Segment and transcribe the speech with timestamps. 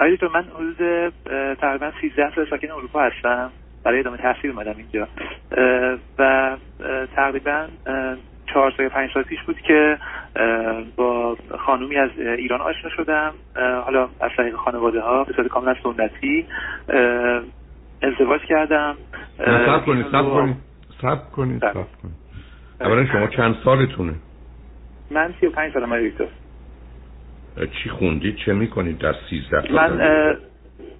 [0.00, 1.12] آقای دکتر من حدود
[1.54, 3.50] تقریبا 13 سال ساکن اروپا هستم.
[3.84, 5.08] برای ادامه تحصیل اومدم اینجا.
[6.18, 6.56] و
[7.16, 7.66] تقریبا
[8.46, 9.98] چهار سال پنج سال پیش بود که
[10.96, 13.34] با خانومی از ایران آشنا شدم.
[13.84, 16.46] حالا از طریق خانواده ها به صورت کاملا سنتی
[18.02, 18.96] ازدواج کردم.
[19.38, 20.56] سب کنید سب کنید
[21.02, 21.72] سب کنید بله.
[21.72, 22.14] سب کنید.
[22.80, 24.14] اولا شما چند سالتونه؟
[25.10, 26.24] من 35 سالم آقای دکتر.
[27.66, 30.36] چی خوندید؟ چه می‌کنید در 13 سال من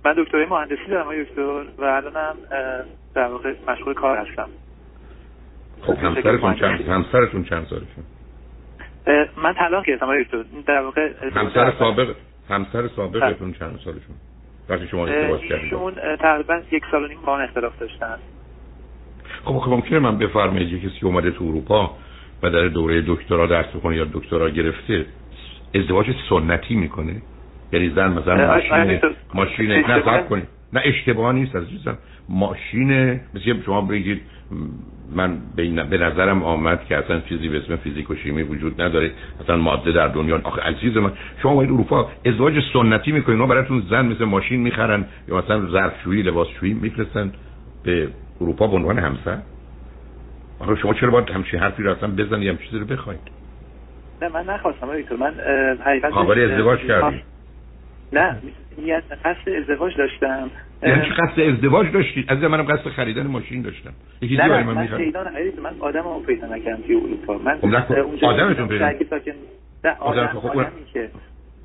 [0.04, 1.42] من دکترای مهندسی دارم آقای دکتر
[1.78, 2.36] و الانم
[3.14, 4.48] در واقع مشغول کار هستم.
[5.82, 8.04] خب همسرتون چند همسرتون چند سالتون
[9.06, 10.44] اه، من طلاق گرفتم آقای دکتر.
[10.66, 12.14] در واقع همسر سابق
[12.50, 14.16] همسر سابقتون چند سالشون؟
[14.68, 15.64] وقتی شما ازدواج کردید.
[15.64, 18.18] ایشون تقریبا یک سال و نیم با اختلاف داشتن.
[19.44, 21.96] خب خب ممکنه من بفرمایید کسی اومده تو اروپا
[22.42, 25.06] و در دوره دکترا درس کنه یا دکترا گرفته
[25.74, 27.22] ازدواج سنتی می‌کنه.
[27.72, 29.00] یعنی زن مثلا ماشین
[29.34, 31.98] ماشین نه صبر کنید نه اشتباه نیست عزیزم.
[32.28, 34.20] ماشین مثل شما بگید
[35.14, 35.38] من
[35.90, 39.10] به نظرم آمد که اصلا چیزی به اسم فیزیک و شیمی وجود نداره.
[39.44, 43.38] اصلا ماده در دنیا آخه عزیز من شما باید اروپا ازدواج سنتی می‌کنید.
[43.38, 47.32] ما براتون زن مثل ماشین می‌خرن یا مثلا ظرفشویی لباسشویی میفرستن
[47.84, 48.08] به
[48.40, 49.38] اروپا به عنوان همسر؟
[50.58, 53.20] آخه شما چرا باید همچین حرفی رو اصلا بزنید هم چیزی رو بخواید؟
[54.22, 55.34] نه من نخواستم آقای دکتر من
[55.84, 57.22] حقیقت خبر ازدواج کردی؟
[58.12, 58.36] نه
[58.78, 60.50] نیت قصد ازدواج داشتم.
[60.82, 63.90] یعنی چی قصد ازدواج داشتید از منم قصد خریدن ماشین داشتم.
[64.22, 67.38] یکی نه دیگه من من نکردم من آدم رو پیدا نکردم توی اروپا.
[67.38, 68.86] من خب اونجا آدمتون پیدا
[69.84, 71.10] نه آدم- آدم خب اون- آدمی که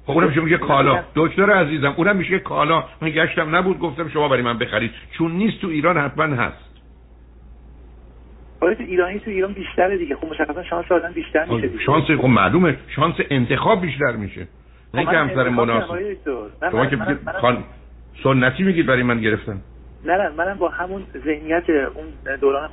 [0.05, 1.03] خب اونم میشه میگه کالا.
[1.15, 2.83] دکتر عزیزم اونم میشه کالا.
[3.01, 4.91] من گشتم نبود گفتم شما برای من بخرید.
[5.17, 6.72] چون نیست تو ایران حتما هست.
[8.71, 10.15] تو ایرانی تو ایران بیشتره دیگه.
[10.15, 11.83] خب مشخصا شانس آدم بیشتر میشه دیگه.
[11.83, 12.77] شانس خب معلومه.
[12.95, 14.47] شانس انتخاب بیشتر میشه.
[14.93, 16.17] نه خب که همسر مناسب
[16.71, 16.97] شما که
[17.41, 17.63] خان
[18.23, 19.61] سنتی میگید برای من گرفتن.
[20.05, 22.69] نه نه منم با همون ذهنیت اون دوران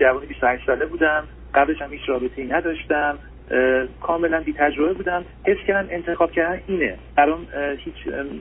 [0.00, 1.24] جوانی 28 ساله بودم.
[1.54, 3.18] قبلش هم هیچ رابطه‌ای نداشتم.
[4.00, 5.24] کاملا بی تجربه بودم.
[5.46, 6.98] حس کردم انتخاب کردن اینه.
[7.16, 7.46] برام
[7.78, 7.94] هیچ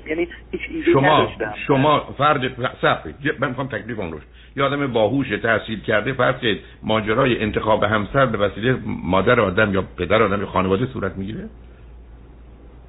[0.08, 1.54] یعنی هیچ ایده شما نداشتم.
[1.68, 2.42] شما فرد
[2.82, 4.22] صفحه من می‌خوام تکلیف اون روش
[4.56, 9.84] یه آدم باهوش تحصیل کرده فرض کنید ماجرای انتخاب همسر به وسیله مادر آدم یا
[9.98, 11.50] پدر آدم یا خانواده صورت می‌گیره؟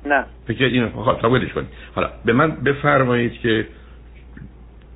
[0.07, 0.25] نه.
[0.47, 1.69] فکر این ولش کنید.
[1.95, 3.67] حالا به من بفرمایید که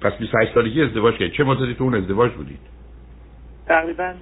[0.00, 2.58] پس 28 سالگی ازدواج کردید چه مدتی تو اون ازدواج بودید؟
[3.66, 4.14] تقریبا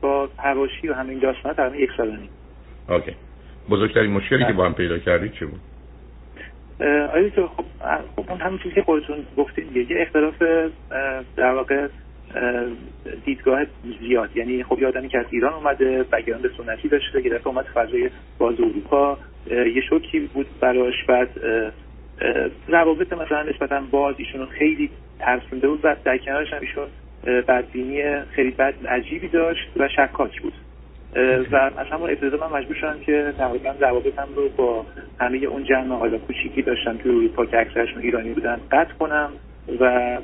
[0.00, 2.28] با حواشی و همین داستان تقریبا یک سال نیم.
[2.88, 3.12] اوکی.
[3.70, 4.46] بزرگترین مشکلی بله.
[4.46, 5.60] که با هم پیدا کردید چه بود؟
[7.14, 10.42] آیا تو خب اه، خب اون همون چیزی که خودتون گفتین دیگه یه اختلاف
[11.36, 11.88] در واقع
[12.34, 12.64] اه،
[13.24, 13.64] دیدگاه
[14.00, 14.36] زیاد.
[14.36, 18.10] یعنی خب یه آدمی که از ایران اومده بگراند سنتی داشته یه دفعه اومد فضای
[18.38, 19.18] باز اروپا.
[19.50, 21.28] یه شوکی بود براش بعد
[22.68, 26.86] روابط مثلا نسبتا باز ایشون خیلی ترسونده بود و در کنارش هم ایشون
[27.26, 30.52] بدبینی خیلی بد عجیبی داشت و شکاک بود.
[31.52, 34.86] و از همون ابتدا من مجبور شدم که تقریبا روابطم رو با
[35.20, 39.30] همه اون جمع حالا کوچیکی داشتم توی اروپا که اکثرشون ایرانی بودن قطع کنم
[39.80, 40.18] و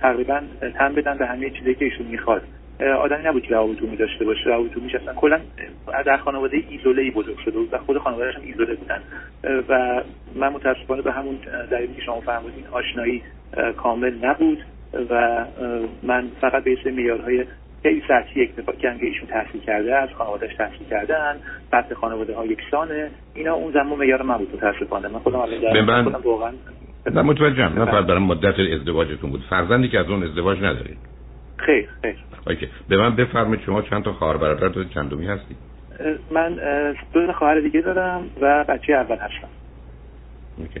[0.00, 0.40] تقریبا
[0.78, 2.42] تن بدم به همه چیزی که ایشون می‌خواد.
[2.98, 4.44] آدمی نبود که روابط عمومی داشته باشه.
[4.44, 5.40] روابط عمومیش اصلا کلا
[6.06, 9.02] در خانواده ایزوله ای بزرگ شده بود و خود خانوادهش هم ایزوله بودن.
[9.68, 10.02] و
[10.34, 11.38] من متاسفانه به همون
[11.70, 13.22] دلیلی که شما فرمودین آشنایی
[13.76, 14.58] کامل نبود.
[15.10, 15.44] و
[16.02, 17.44] من فقط به سری معیارهای
[17.82, 21.36] خیلی سطحی اکتفا کردم که ایشون تحصیل کرده از خانوادهش تحصیل کردن
[21.70, 25.08] سطح خانواده ها یکسانه اینا اون زمان معیار من بود متاسفانه.
[25.08, 26.52] من خودم الان من- خودم واقعا
[27.12, 27.78] نه متوجهم.
[27.78, 29.42] نه فقط برای مدت ازدواجتون بود.
[29.50, 30.98] فرزندی که از اون ازدواج ندارید
[31.56, 32.16] خیر خیر.
[32.46, 32.68] اوکی.
[32.88, 35.56] به من بفرمایید شما چند تا خواهر برادر دارید چندمی هستید
[36.30, 36.54] من
[37.12, 39.48] دو تا خواهر دیگه دارم و بچه اول هستم.
[40.58, 40.80] اوکی.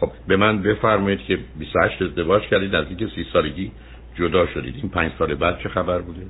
[0.00, 3.72] خب به من بفرمایید که 28 ازدواج کردید نزدیک 30 سالگی
[4.14, 4.74] جدا شدید.
[4.76, 6.20] این پنج سال بعد چه خبر بوده؟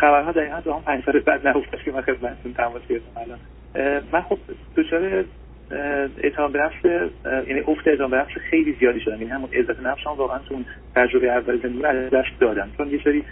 [0.00, 3.38] خبرها دقیقا تو هم پنج سال بعد نبودش که من خدمتتون تماس گرفتم الان.
[4.12, 4.38] من خب
[4.76, 5.24] دچار
[6.22, 6.84] اعتماد به نفس
[7.48, 9.22] یعنی افت اعتماد به نفس خیلی زیادی شدم.
[9.22, 10.64] یعنی همون عزت نفسم واقعا تو اون
[10.94, 12.68] تجربه اول زندگی از دست دادم.
[12.76, 13.24] چون یه سری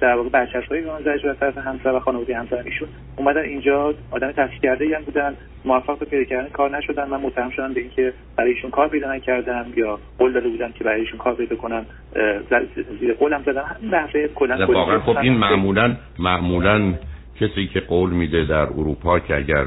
[0.00, 3.40] در واقع برچسب‌هایی به من زده شد از طرف همسر و خانواده همسر ایشون اومدن
[3.40, 7.72] اینجا آدم تحصیل کرده هم بودن موفق به پیدا کردن کار نشدن من متهم شدم
[7.72, 11.34] به اینکه برای ایشون کار پیدا نکردم یا قول داده بودم که برای ایشون کار
[11.34, 11.86] پیدا کنم
[13.00, 13.64] زیر قولم زدم.
[13.76, 16.94] همین بحثه کلا واقعا خب این معمولا معمولا
[17.40, 19.64] کسی که قول میده در اروپا که اگر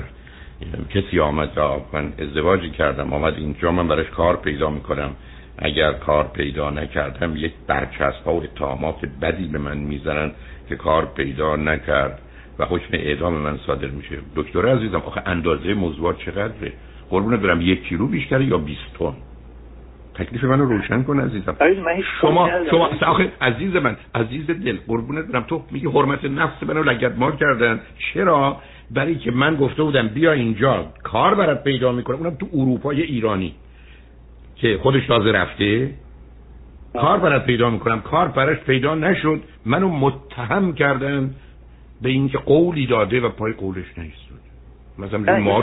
[0.89, 1.59] کسی آمد
[1.93, 5.11] من ازدواجی کردم آمد اینجا من براش کار پیدا می‌کنم
[5.57, 10.31] اگر کار پیدا نکردم یک برچسب ها و اتهامات بدی به من می‌زنن
[10.69, 12.21] که کار پیدا نکرد
[12.59, 14.17] و حکم اعدام من صادر میشه.
[14.35, 16.73] دکتر عزیزم آخه اندازه موضوعات چقدره؟
[17.09, 19.13] قربونت برم یک کیلو بیشتره یا 20 تن؟
[20.15, 21.55] تکلیف منو روشن کن عزیزم.
[22.21, 25.43] شما شما آخه عزیز من عزیز دل قربونت برم.
[25.43, 27.79] تو میگی حرمت نفس منو لگد مال کردن.
[28.13, 28.57] چرا؟
[28.91, 32.17] برای که من گفته بودم بیا اینجا کار برات پیدا می‌کنم.
[32.17, 33.53] اونم تو اروپای ایرانی.
[34.61, 35.89] که خودش تازه رفته.
[36.93, 38.01] کار برات پیدا می‌کنم.
[38.01, 39.41] کار براش پیدا نشد.
[39.65, 41.35] منو متهم کردن
[42.01, 44.39] به اینکه قولی داده و پای قولش نیستود.
[44.99, 45.61] مثلا ما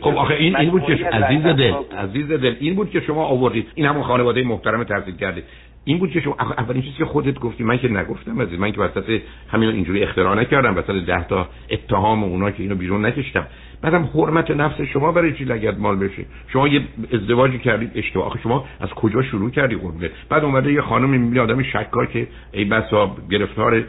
[0.00, 3.66] خب آخه این این بود که عزیز دل عزیز دل این بود که شما آوردید.
[3.74, 5.42] این همون خانواده محترم تحصیل کرده.
[5.84, 8.80] این بود که شما اولین چیزی که خودت گفتی من که نگفتم عزیز من که
[8.80, 13.46] وسط همین اینجوری اختراع نکردم وسط ده تا اتهام اونا که اینو بیرون نکشتم.
[13.82, 16.82] بعدم حرمت نفس شما برای چی لگد مال بشه؟ شما یه
[17.12, 18.38] ازدواجی کردید اشتباه.
[18.42, 22.64] شما از کجا شروع کردی قربونه بعد اومده یه خانم می‌بینی آدم شکار که ای
[22.64, 23.84] بسا گرفتار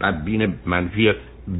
[0.00, 1.12] بدبین منفی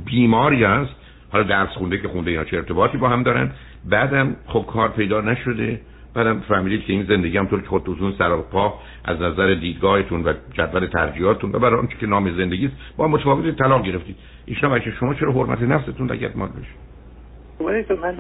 [0.05, 0.95] بیماری است
[1.33, 3.51] حالا درس خونده که خونده اینا چه ارتباطی با هم دارن.
[3.85, 5.81] بعدم خب کار پیدا نشده.
[6.15, 10.33] بعدم فهمیدید که این زندگی هم طور که خودتون سر پا از نظر دیدگاهتون و
[10.53, 14.17] جدول ترجیحاتتون و برای آنچه که نام زندگی است با متفاوت طلاق گرفتید.
[14.47, 18.15] ایشون شما چرا حرمت نفستون لگد مال بشه؟ من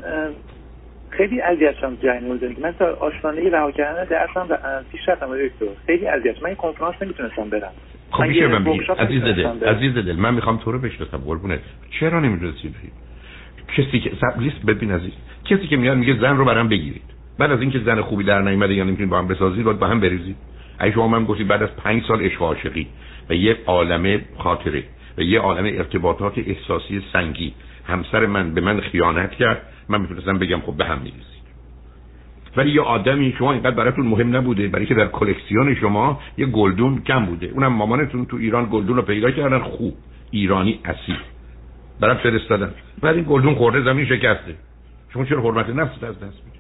[1.10, 2.62] خیلی اذیت شدم جریان زندگی.
[2.62, 4.48] من تا آشنایی رها کردن درسم
[4.92, 5.66] پیش رفتم دکتر.
[5.86, 6.42] خیلی اذیت.
[6.42, 7.72] من این کنفرانس نمی‌تونستم برم.
[8.10, 8.66] خب میشه من
[8.98, 11.60] عزیز دل عزیز دل من می‌خوام تو رو بشناسم قربونت.
[12.00, 12.74] چرا نمی‌رسی
[13.76, 15.12] کسی که لیست ببین عزیز.
[15.44, 17.13] کسی که میاد میگه زن رو برام بگیرید.
[17.38, 20.00] بعد از اینکه زن خوبی در نیومده یا نمی‌تونید با هم بسازید باید با هم
[20.00, 20.36] بریزید.
[20.78, 22.86] اگه شما من گفتید بعد از پنج سال عشق عاشقی
[23.30, 24.84] و یک عالمه خاطره
[25.18, 27.54] و یه عالم ارتباطات احساسی سنگی
[27.86, 31.24] همسر من به من خیانت کرد من می‌تونستم بگم خب به هم میریزید.
[32.56, 37.02] ولی یه آدمی شما اینقدر براتون مهم نبوده برای که در کلکسیون شما یه گلدون
[37.02, 37.46] کم بوده.
[37.46, 39.94] اونم مامانتون تو ایران گلدون رو پیدا کردن خوب.
[40.30, 41.16] ایرانی اصیل.
[42.00, 42.70] برام فرستادن
[43.02, 44.54] بعد این گلدون خورده زمین شکسته.
[45.12, 46.53] شما چرا حرمت نفس از دست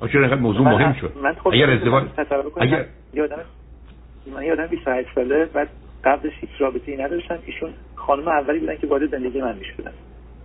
[0.00, 1.12] چرا اینقدر موضوع مهم شد؟
[1.52, 2.04] اگر ازدواج
[2.60, 3.36] اگر یادم
[4.34, 5.68] من یادم 28 ساله بعد
[6.04, 7.38] قبلش هیچ رابطه ای نداشتم.
[7.46, 9.92] ایشون خانم اولی بودن که وارد زندگی من می‌شدن.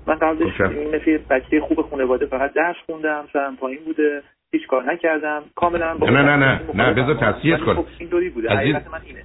[0.08, 4.94] من قبلش این مثل بچه خوب خانواده فقط درس خوندم سرم پایین بوده هیچ کار
[4.94, 5.44] نکردم.
[5.56, 6.94] کاملا نه نه نه نه.
[6.94, 8.50] بذار تصحیح کن خب این دوری بوده.
[8.50, 8.76] عزیز...
[8.76, 9.24] من اینه.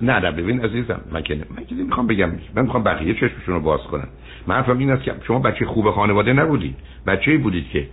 [0.00, 2.30] نه نه ببین عزیزم من که من که می‌خوام بگم.
[2.54, 4.08] من می‌خوام بقیه چشمشون رو باز کنم.
[4.46, 6.76] من حرفم این است که شما بچه خوب خانواده نبودید
[7.06, 7.88] بچه بودید که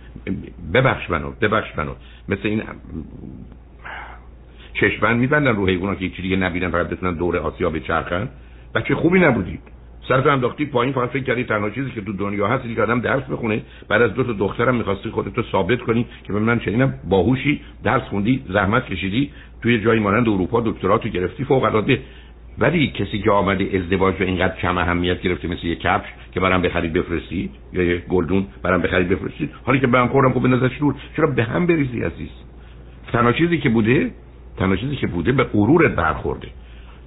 [0.74, 1.92] ببخش منو ببخش منو.
[2.28, 2.62] مثل این
[4.74, 8.28] چشمن میبندن رو حیونا که یکی دیگه نبینن فقط بتونن دور آسیا بچرخن
[8.74, 9.60] بچه خوبی نبودید
[10.08, 13.22] سرت انداختی پایین فقط فکر کردی تنها چیزی که تو دنیا هست که آدم درس
[13.22, 18.02] بخونه بعد از دو تا دخترم می‌خواستی خودتو ثابت کنی که من چنینم باهوشی درس
[18.02, 19.30] خوندی زحمت کشیدی
[19.62, 22.00] توی جایی مانند اروپا دکترا تو گرفتی فوق العاده
[22.58, 26.62] ولی کسی که آمده ازدواج رو اینقدر کم اهمیت گرفته مثل یه کفش که برام
[26.62, 30.78] بخرید بفرستید یا یه گلدون برام بخرید بفرستید حالی که برام خوردم خب به نظرش
[30.78, 32.28] دور چرا به هم بریزی عزیز؟
[33.12, 34.10] تنها چیزی که بوده
[34.56, 36.48] تنها چیزی که بوده به غرورت برخورده.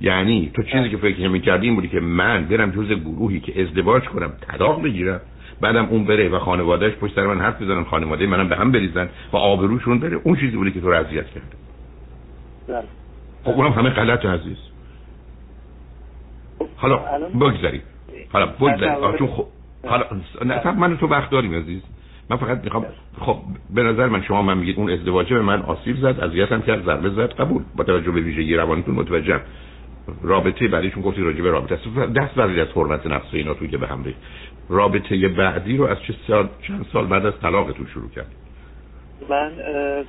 [0.01, 4.03] یعنی تو چیزی که فکر می‌کردی این بودی که من برم جز گروهی که ازدواج
[4.03, 5.21] کنم طلاق بگیرم
[5.61, 9.09] بعدم اون بره و خانوادهش پشت سر من حرف بزنن خانواده منم به هم بریزن
[9.33, 10.19] و آبروشون بره.
[10.23, 11.55] اون چیزی بودی که تو رو اذیت کرد
[12.67, 12.83] بله.
[13.43, 14.57] خب اونم همه غلط عزیز.
[16.93, 17.81] حالا بگذاریم.
[18.33, 19.17] حالا بگذاریم.
[19.17, 19.45] چون خب
[19.87, 20.05] حالا
[20.45, 21.81] نه من تو وقت داریم عزیز.
[22.29, 22.85] من فقط می‌خوام
[23.19, 23.37] خب
[23.69, 27.09] به نظر من شما من میگید اون ازدواجه به من آسیب زد اذیتم کرد ضربه
[27.09, 27.63] زد قبول.
[27.75, 29.41] با توجه به ویژگی روانتون متوجهم.
[30.21, 31.75] رابطه بعدیشون گفتی راجع به رابطه
[32.15, 34.05] دست بردید از حرمت نفس اینا توی که به هم
[34.69, 38.27] رابطه بعدی رو از چه سال چند سال بعد از طلاقتون شروع کرد
[39.29, 39.51] من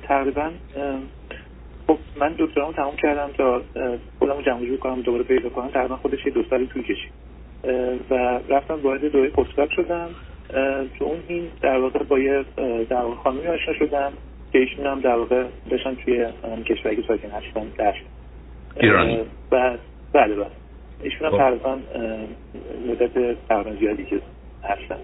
[0.07, 0.49] تقریبا
[1.87, 3.61] خب من دکترامو تمام کردم تا
[4.19, 5.67] خودمو جمع جور کنم دوباره پیدا کنم.
[5.67, 7.11] تقریبا خودش یه دو سالی طول کشید.
[8.09, 10.09] و رفتم وارد دوره پستاک شدم.
[10.99, 12.45] تو اون این در واقع با یه
[12.89, 14.13] در واقع خانمی آشنا شدم
[14.51, 16.27] که ایشون هم در واقع داشتن توی
[16.65, 17.67] کشوری که ساکن هستن
[18.79, 19.19] ایرانی.
[19.49, 19.79] بعد
[20.13, 20.45] بله بله.
[21.03, 21.37] ایشون هم خب.
[21.37, 21.77] تقریبا
[22.87, 24.19] مدت تقریبا زیادی که
[24.63, 24.97] هستن.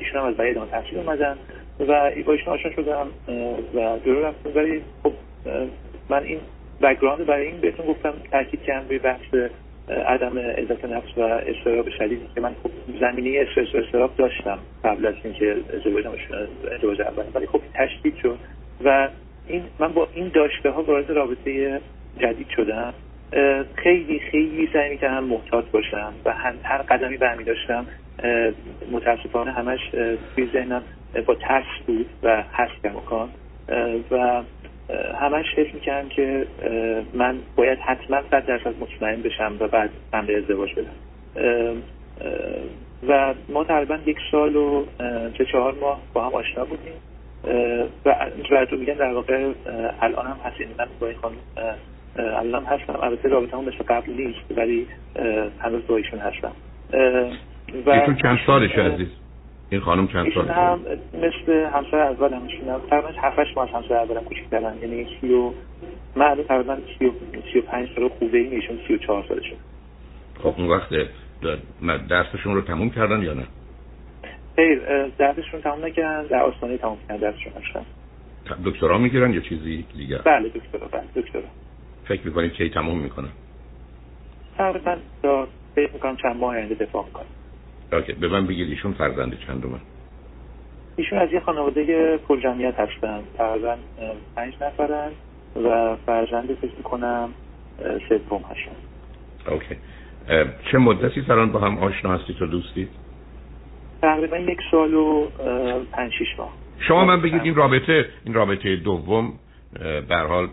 [0.00, 1.36] ایشون هم از برای ادامه تحصیل اومدن.
[1.80, 3.06] و با ایشون آشنا شدم
[3.74, 5.12] و جلو رفتم ولی خب
[6.10, 6.40] من این
[6.82, 9.34] background برای این بهتون گفتم تاکید کردم روی بحث
[9.88, 15.06] عدم عزت نفس و اضطراب شدید که من خب زمینه استرس و اضطراب داشتم قبل
[15.06, 16.12] از اینکه ازدواجم
[16.74, 18.38] ازدواج اول ولی خب تشدید شد
[18.84, 19.08] و
[19.48, 21.80] این من با این داشته ها وارد رابطه
[22.20, 22.94] جدید شدم.
[23.74, 27.86] خیلی خیلی سعی می‌کردم محتاط باشم و هر قدمی برمی داشتم.
[28.92, 29.80] متاسفانه همش
[30.34, 30.82] توی ذهنم
[31.26, 33.28] با ترس بود و هست مکان
[34.10, 34.42] و
[35.20, 36.46] همش فکر می‌کنم که
[37.14, 40.96] من باید حتما صد درصد مطمئن بشم و بعد من به ازدواج بدم.
[43.08, 44.84] و ما تقریبا یک سال و
[45.38, 46.92] چه چهار ماه با هم آشنا بودیم.
[48.04, 48.14] و
[48.50, 49.52] رد میگن در واقع
[50.00, 50.60] الان هم هست.
[50.60, 51.36] یعنی من با این خانم
[52.16, 52.98] الان هستم.
[53.02, 54.86] البته رابطه هم مثل قبل نیست ولی
[55.60, 56.52] هنوز با ایشون هستم.
[57.86, 59.08] و ایشون چند سالشه عزیز؟
[59.70, 60.80] این خانم چند سالشه هم
[61.14, 65.52] مثل همسر اول هم ایشون تقریبا 7 ماه همسر اولم کوچیک‌ترن یعنی سی و
[66.16, 69.58] من تقریبا سی و پنج سال خوبه این ایشون سی و چهار سالشون
[70.42, 70.88] خب اون وقت
[72.08, 73.46] درسشون رو تموم کردن یا نه؟
[74.56, 74.80] خیر
[75.18, 76.26] درسشون تموم نکردن.
[76.26, 77.86] در آستانه تموم کردن درسشون هستن
[78.64, 81.42] دکترا می‌گیرن یا چیزی دیگه بله دکترا بله دکترا.
[82.04, 83.28] فکر می‌کنید کی تموم می‌کنن
[84.58, 87.26] تقریبا تا فکر می‌کنم چند ماه آینده دفاع می‌کنن
[87.92, 89.80] اوکی به من بگید ایشون فرزند چند من
[90.96, 93.76] ایشون از یه خانواده پر جمعیت هستن تقریبا
[94.36, 95.10] پنج نفرن
[95.64, 97.28] و فرزند فکر می‌کنم
[98.08, 98.76] سوم هستن.
[99.50, 99.76] اوکی.
[100.72, 102.88] چه مدتی سران با هم آشنا هستید و دوستید
[104.02, 105.26] تقریبا یک سال و
[105.92, 106.52] پنج شیش ماه.
[106.78, 109.32] شما من بگید این رابطه این رابطه دوم
[110.08, 110.48] به حال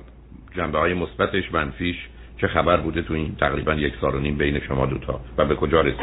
[0.55, 1.95] جنبه های مثبتش منفیش
[2.37, 5.55] چه خبر بوده تو این تقریبا یک سال و نیم بین شما دوتا و به
[5.55, 5.99] کجا رسید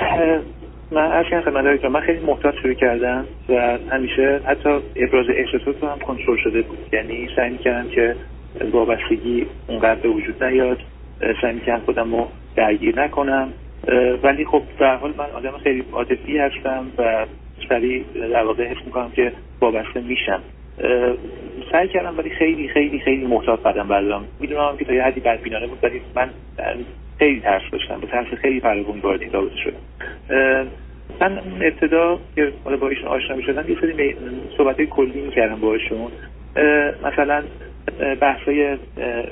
[0.93, 6.37] من از خدمت من خیلی محتاط شروع کردم و همیشه حتی ابراز احساسات هم کنترل
[6.45, 6.79] شده بود.
[6.93, 8.17] یعنی سعی می‌کردم که
[8.73, 10.79] وابستگی اونقدر به وجود نیاد.
[11.43, 13.49] سعی می‌کردم خودم رو درگیر نکنم.
[14.23, 17.27] ولی خب در حال من آدم خیلی عاطفی هستم و
[17.69, 20.43] سریع در واقع حس می‌کنم که وابسته میشم.
[21.73, 25.67] سعی کردم ولی خیلی خیلی خیلی محتاط قدم بردارم می‌دونم که تا یه حدی بدبینانه
[25.67, 26.31] بود ولی من
[27.19, 28.01] خیلی ترس داشتم.
[28.01, 29.81] به ترس خیلی فراوون وارد این رابطه شدم.
[31.23, 34.15] من ابتدا که با ایشون آشنا می‌شدم یه سری
[34.57, 36.13] صحبت کلی می‌کردم با ایشون
[37.05, 37.43] مثلا
[38.21, 38.79] بحثای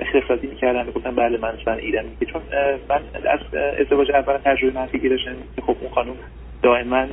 [0.01, 2.43] اقتصادی می‌کردم گفتم بله من مثلا ایدم چون
[2.89, 3.41] من از
[3.81, 6.13] ازدواج اول تجربه منفی که خب اون خانم
[6.63, 7.07] دائما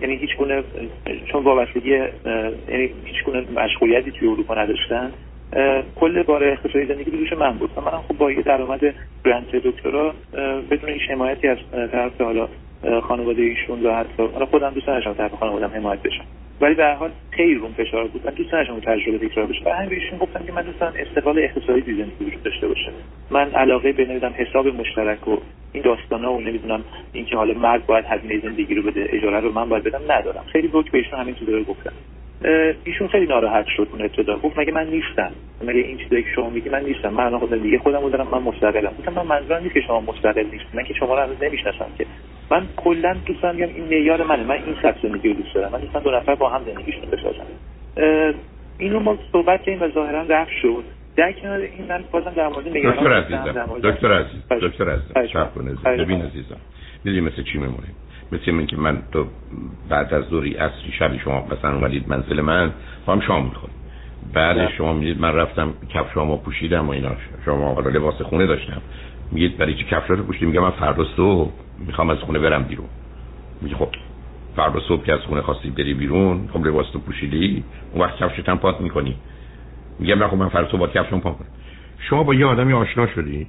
[0.00, 0.62] یعنی هیچ گونه
[1.32, 5.12] چون وابستگی یعنی هیچ گونه مشغولیتی توی اروپا نداشتن.
[5.96, 7.70] کل بار اقتصادی زندگی دوش من بود.
[7.76, 8.80] و منم خب با یه درآمد
[9.24, 10.14] برند دکترا
[10.70, 11.58] بدون هیچ حمایتی از
[11.92, 12.48] طرف حالا
[13.02, 16.24] خانواده ایشون حتی حالا خودم دوست نداشتم طرف خانواده‌ام حمایت بشم.
[16.60, 18.26] ولی به هر حال خیلی روم فشار بود.
[18.26, 19.64] من دوست نداشتم تجربه تکرار بشه.
[19.66, 22.92] و همین ایشون گفتم که من دوست دارم استقلال اقتصادی زندگی وجود داشته باشه.
[23.30, 25.36] من علاقه به نمی‌دونم حساب مشترک و
[25.72, 29.68] این داستانا و نمی‌دونم اینکه حالا مرد باید هزینه زندگی رو بده اجاره رو من
[29.68, 30.44] باید بدم ندارم.
[30.52, 31.92] خیلی بوک بهشون همین چیزا رو گفتم
[32.84, 34.38] ایشون خیلی ناراحت شد اون ابتدا.
[34.38, 35.30] گفت مگه من نیستم.
[35.64, 37.08] مگه این چیزایی که شما میگی من نیستم.
[37.08, 38.92] من الان خودم دیگه خودم دارم من مستقلم.
[38.98, 42.06] گفتم من منظورم نیست که شما مستقل نیست من که شما رو هنوز نمی‌شناسم که.
[42.50, 44.44] من کلا دوست دارم این معیار منه.
[44.44, 45.72] من این سبک زندگی رو دوست دارم.
[45.72, 47.46] من دوست دو نفر با هم زندگیشون بسازم
[48.78, 50.84] اینو ما صحبت کردیم و ظاهرا رفت شد.
[51.16, 53.80] در کنار این من بازم در مورد دکتر عزیزم.
[53.82, 54.42] دکتر عزیز.
[54.50, 55.50] دکتر عزیز شب
[55.98, 56.56] ببین عزیزم.
[57.04, 57.88] مثل چی میمونه
[58.32, 59.26] مثل این که من تو
[59.88, 62.72] بعد از دوری اصری شبی شما مثلا اومدید منزل من
[63.06, 63.76] با هم شام می‌خوریم.
[64.34, 67.10] بعد شما می‌دید من رفتم کفش شما پوشیدم و اینا.
[67.44, 68.82] شما حالا لباس خونه داشتم.
[69.32, 71.52] میگید برای چی کفشاتو پوشیدی؟ میگم من فردا صبح
[71.86, 72.86] می‌خوام از خونه برم بیرون.
[73.62, 73.88] میگه خب
[74.56, 78.48] فردا صبح که از خونه خواستی بری بیرون خب لباس تو پوشیدی؟ اون وقت کفشت
[78.48, 79.16] هم پات می‌کنی.
[79.98, 81.48] میگم خب من فردا صبح با کفشم پاک کنم.
[81.98, 83.48] شما با یه آدمی آشنا شدید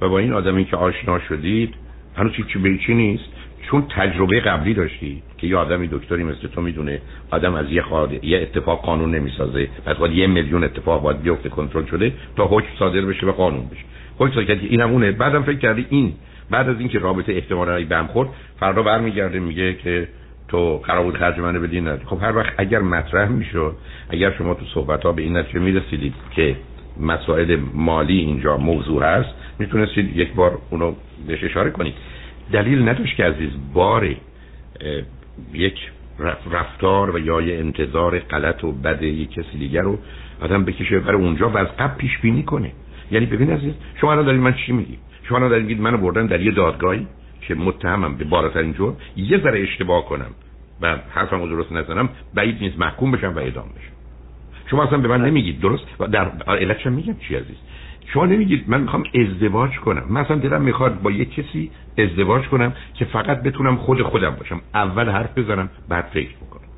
[0.00, 1.74] و با این آدمی که آشنا شدید
[2.16, 3.24] هنوز چی به چی نیست.
[3.70, 8.24] چون تجربه قبلی داشتی که یه آدمی دکتری مثل تو می‌دونه آدم از یه خواهد
[8.24, 12.68] یه اتفاق قانون نمی‌سازه پس باید یه میلیون اتفاق باید بیفته کنترل شده تا حکم
[12.78, 13.82] صادر بشه و قانون بشه.
[14.18, 15.12] حکم صادر کردی اینم اونه.
[15.12, 16.12] بعدم فکر کردی این
[16.50, 18.28] بعد از اینکه رابطه احتمالاً بهم خورد
[18.60, 20.08] فردا برمیگرده میگه که
[20.48, 21.98] تو قرار بود خرج منو بدی نه.
[22.06, 23.76] خب هر وقت اگر مطرح می‌شد
[24.10, 26.56] اگر شما تو صحبت ها به این نتیجه می‌رسیدید که
[27.00, 30.94] مسائل مالی اینجا موضوع هست می‌تونستید یک بار اونو
[31.26, 31.94] بهش اشاره کنید.
[32.52, 34.16] دلیل نداشت که عزیز بار
[35.54, 35.78] یک
[36.50, 39.98] رفتار و یا یه انتظار غلط و بد یک کسی دیگر رو
[40.40, 42.72] آدم بکشه برای اونجا و از قبل پیش بینی کنه.
[43.10, 46.40] یعنی ببین عزیز شما الان دارید من چی میگی؟ شما الان دارید منو بردن در
[46.40, 47.06] یه دادگاهی
[47.40, 50.30] که متهمم به بالاترین جور یه ذره اشتباه کنم
[50.80, 53.96] و حرفم رو درست نزنم بعید نیست محکوم بشم و اعدام بشم.
[54.70, 57.56] شما اصلا به من نمیگید درست؟ و در علتش میگم چی عزیز؟
[58.06, 60.04] شما نمیگید من می‌خوام ازدواج کنم.
[60.10, 64.60] مثلا دلم می‌خواد با یه کسی ازدواج کنم که فقط بتونم خود خودم باشم.
[64.74, 66.68] اول حرف بزنم بعد فکر بکنم.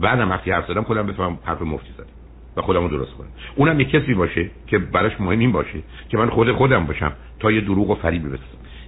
[0.00, 2.06] بعدم وقتی حرف زدم خودم بفهمم حرف مفتی زدم
[2.56, 3.28] و خودم رو درست کنم.
[3.56, 7.50] اونم یه کسی باشه که براش مهم این باشه که من خود خودم باشم تا
[7.50, 8.42] یه دروغ و فریب برسم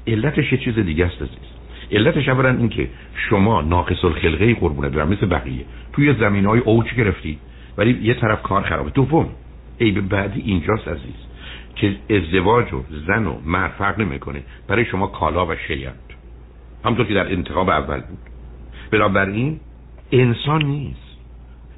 [0.07, 1.59] علتش یه چیز دیگه است عزیز.
[1.93, 5.65] علتش اولا این که شما ناقص الخلقه قربونه برم مثل بقیه.
[5.93, 7.39] توی زمین های اوج گرفتی
[7.79, 8.91] ولی یه طرف کار خرابه.
[8.91, 9.29] دوم
[9.79, 11.28] ای به بعدی اینجاست عزیز.
[11.79, 14.43] که ازدواج و زن و مرد فرق نمی‌کنه.
[14.69, 15.95] برای شما کالا و شیند
[16.85, 18.19] همونطور که در انتخاب اول بود.
[18.91, 19.61] بنابراین
[20.13, 21.09] انسان نیست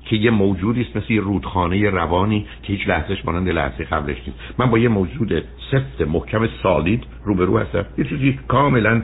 [0.04, 4.38] که یه موجودی است مثل رودخانه روانی که هیچ لحظهش مانند لحظه قبلش نیست.
[4.58, 7.86] من با یه موجود سفت محکم سالید روبرو هستم.
[7.98, 9.02] یه چیزی کاملا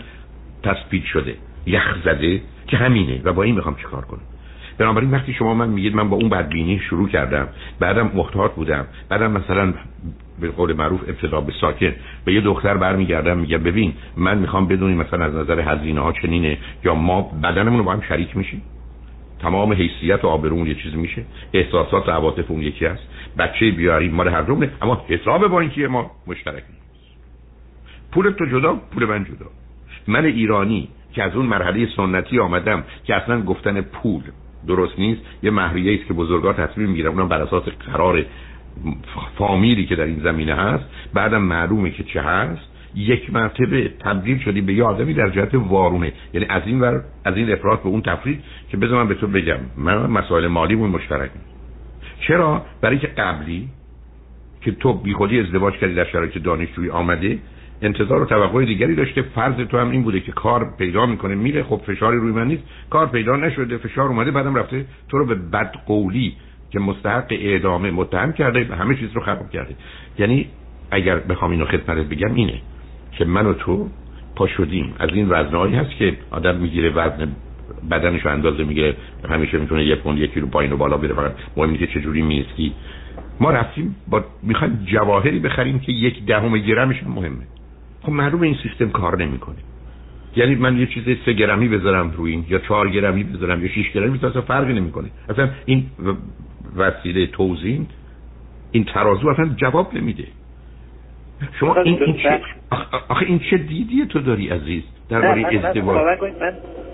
[0.62, 1.34] تثبیت شده
[1.66, 4.20] یخ زده که همینه و با این می‌خوام چیکار کنم؟
[4.78, 7.48] بنابراین وقتی شما من میگید من با اون بدبینی شروع کردم
[7.80, 9.74] بعدم محتاط بودم بعدم مثلا
[10.40, 11.92] به قول معروف ابتدا به ساکن.
[12.24, 16.58] به یه دختر برمیگردم میگه ببین من می‌خوام بدونی مثلا از نظر هزینه ها چنینه
[16.84, 18.62] یا ما بدنمون رو با هم شریک میشیم؟
[19.38, 21.24] تمام حیثیت و آبرون یه چیز میشه.
[21.52, 23.08] احساسات و عواطف اون یکی هست.
[23.38, 26.86] بچه بیاریم ما هر دومه اما حساب بانکی ما مشترک نیست
[28.12, 29.46] پول تو جدا پول من جدا.
[30.08, 34.22] من ایرانی که از اون مرحله سنتی آمدم که اصلا گفتن پول
[34.66, 38.24] درست نیست یه مهریه است که بزرگا تصمیم می‌گیرن اونم بر اساس قرار
[39.38, 42.62] فامیلی که در این زمینه هست بعدم معلومه که چه هست.
[42.94, 46.12] یک مرتبه تبدیل شدی به یه آدمی در جهت وارونه.
[46.34, 49.26] یعنی از این ور از این افراد به اون تفرید که بذار من به تو
[49.26, 49.58] بگم.
[49.76, 51.30] من مسائل مالی مون مشترک
[52.20, 53.68] چرا؟ برای که قبلی
[54.60, 57.38] که تو بیخودی ازدواج کردی در شرایط دانشجویی آمده
[57.82, 61.62] انتظار و توقع دیگری داشته فرض تو هم این بوده که کار پیدا می‌کنه میره
[61.62, 62.62] خب فشاری روی من نیست.
[62.90, 66.36] کار پیدا نشده فشار اومده بعدم رفته تو رو به بدقولی
[66.76, 69.76] که مستحق اعدامه متهم کرده همه چیز رو خراب کرده.
[70.18, 70.46] یعنی
[70.90, 72.60] اگر بخوام اینو خدمتت بگم اینه
[73.12, 73.88] که من و تو
[74.36, 74.94] پا شدیم.
[74.98, 77.28] از این وزنهایی هست که آدم می‌گیره وزن
[77.90, 78.96] بدنش رو اندازه می‌گیره.
[79.30, 81.14] همیشه می‌تونه یه پوند یک کیلو پایین و بالا بره.
[81.14, 82.72] فقط مهم که چجوری میسکی
[83.40, 87.46] ما رفتیم با می‌خوایم جواهری بخریم که یک دهم گرمش مهمه.
[88.02, 89.56] خب معلوم این سیستم کار نمی‌کنه.
[90.36, 93.92] یعنی من یه چیز سه گرمی بذارم روی این یا چهار گرمی بذارم یا شش
[93.92, 95.10] گرمی اصلا فرقی نمی‌کنه.
[95.28, 95.86] اصلا این
[96.76, 97.86] وسیله توزین
[98.72, 100.24] این ترازو اصلا جواب نمیده.
[101.60, 102.40] شما این, این چه
[103.08, 106.20] آخه این چه دیدی تو داری عزیز؟ درباره ازدواج.
[106.20, 106.32] من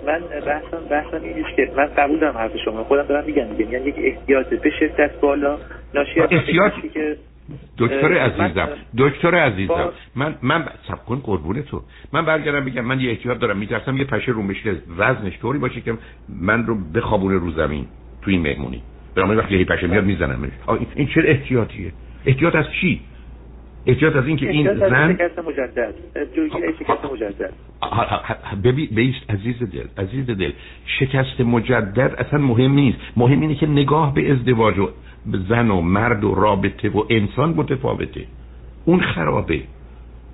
[0.07, 2.83] من بحثم بحثم این که من قبول دارم حرف شما.
[2.83, 5.57] خودم دارم میگم میگم یعنی یک احتیاط به شدت بالا.
[5.93, 6.29] ناشی از
[6.93, 7.17] که
[7.77, 11.81] دکتر عزیزم دکتر عزیزم من من سب کن قربون تو.
[12.13, 13.57] من برگردم بگم من یه احتیاط دارم.
[13.57, 15.93] میترسم یه پشه رو مشکل وزنش طوری باشه که
[16.29, 17.85] من رو بخوابونه رو زمین.
[18.21, 18.81] تو این مهمونی.
[19.15, 20.51] برای وقتی یه پشه میاد می‌زنم
[20.95, 21.91] این چه احتیاطیه؟
[22.25, 23.01] احتیاط از چی؟
[23.85, 25.95] احتیاط از اینکه این زن شکست مجدد.
[26.79, 27.53] شکست مجدد.
[28.63, 30.51] ببین عزیز دل عزیز دل
[30.85, 32.97] شکست مجدد اصلا مهم نیست.
[33.17, 34.89] مهم اینه که نگاه به ازدواج و
[35.49, 38.25] زن و مرد و رابطه و انسان متفاوته.
[38.85, 39.61] اون خرابه.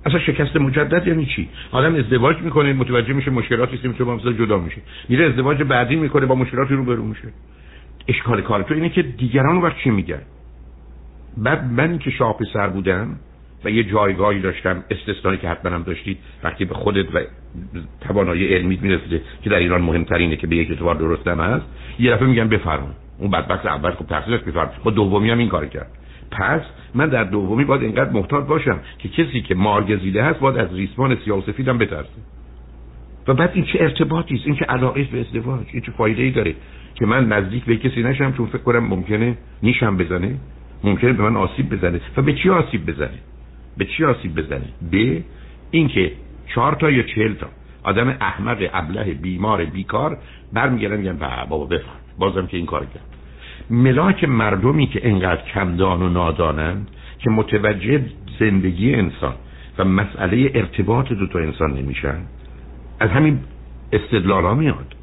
[0.06, 4.58] اصلا شکست مجدد یعنی چی؟ آدم ازدواج می‌کنه متوجه میشه مشکلاتی است که مثلا جدا
[4.58, 4.80] میشه.
[5.08, 7.28] میره ازدواج بعدی می‌کنه با مشکلاتی روبرو میشه.
[8.08, 10.22] اشکال کار تو اینه که دیگران وقت چی میگن
[11.36, 13.16] بعد من که شاه پسر بودم
[13.64, 17.20] و یه جایگاهی داشتم استثنایی که حتما هم داشتید وقتی به خودت و
[18.00, 21.66] توانایی علمی می‌رسیده که در ایران مهمترینه که به یک اعتبار درستم هست
[21.98, 25.66] یه دفعه میگن بفرمون اون بدبخت اول خب تحصیلش بفرم با دومی هم این کار
[25.66, 25.90] کرد.
[26.30, 26.60] پس
[26.94, 31.18] من در دومی باید اینقدر محتاط باشم که کسی که مارگزیده هست باید از ریسمان
[31.24, 32.08] سیاه و سفیدم بترسه.
[33.28, 36.30] و بعد این چه ارتباطی است؟ این چه علاقه به ازدواج؟ این چه فایده ای
[36.30, 36.54] داره؟
[36.94, 40.34] که من نزدیک به کسی نشم چون فکر کنم ممکنه نیشم بزنه
[40.84, 42.00] ممکنه به من آسیب بزنه.
[42.16, 43.18] و به چی آسیب بزنه؟
[43.76, 45.22] به چی آسیب بزنه؟ به
[45.70, 46.12] اینکه
[46.54, 47.46] چهار تا یا چهل تا
[47.82, 50.18] آدم احمق ابله بیمار بیکار
[50.52, 53.04] برمیگردن میگن بابا بفهم بازم که این کار کرد.
[53.70, 58.04] ملاک مردمی که انقدر کمدان و نادانند که متوجه
[58.40, 59.34] زندگی انسان
[59.78, 62.18] و مسئله ارتباط دو تا انسان نمیشن
[63.00, 63.40] از همین
[63.92, 64.94] استدلال ها میاد.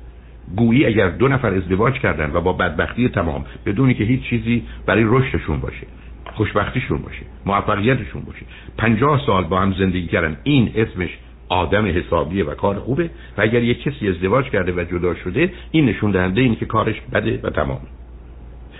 [0.55, 5.03] گویی اگر دو نفر ازدواج کردن و با بدبختی تمام بدونی که هیچ چیزی برای
[5.07, 5.87] رشدشون باشه
[6.33, 8.45] خوشبختیشون باشه موفقیتشون باشه.
[8.77, 11.09] پنجاه سال با هم زندگی کردن این اسمش
[11.49, 13.09] آدم حسابیه و کار خوبه.
[13.37, 17.01] و اگر یک کسی ازدواج کرده و جدا شده این نشون دهنده اینه که کارش
[17.13, 17.79] بده و تمام.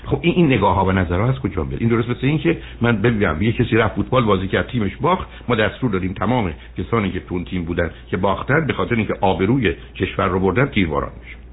[0.06, 2.40] خب این این نگاه ها و نظر ها از کجا میاد؟ این درست مثل این
[2.40, 6.54] که من ببینم یه کسی رفت فوتبال بازی کرد تیمش باخت ما دستور دادیم تمام
[6.78, 11.12] کسانی که تون تیم بودن که باختن به خاطر اینکه آبروی کشور رو بردن تیرباران
[11.24, 11.47] میشه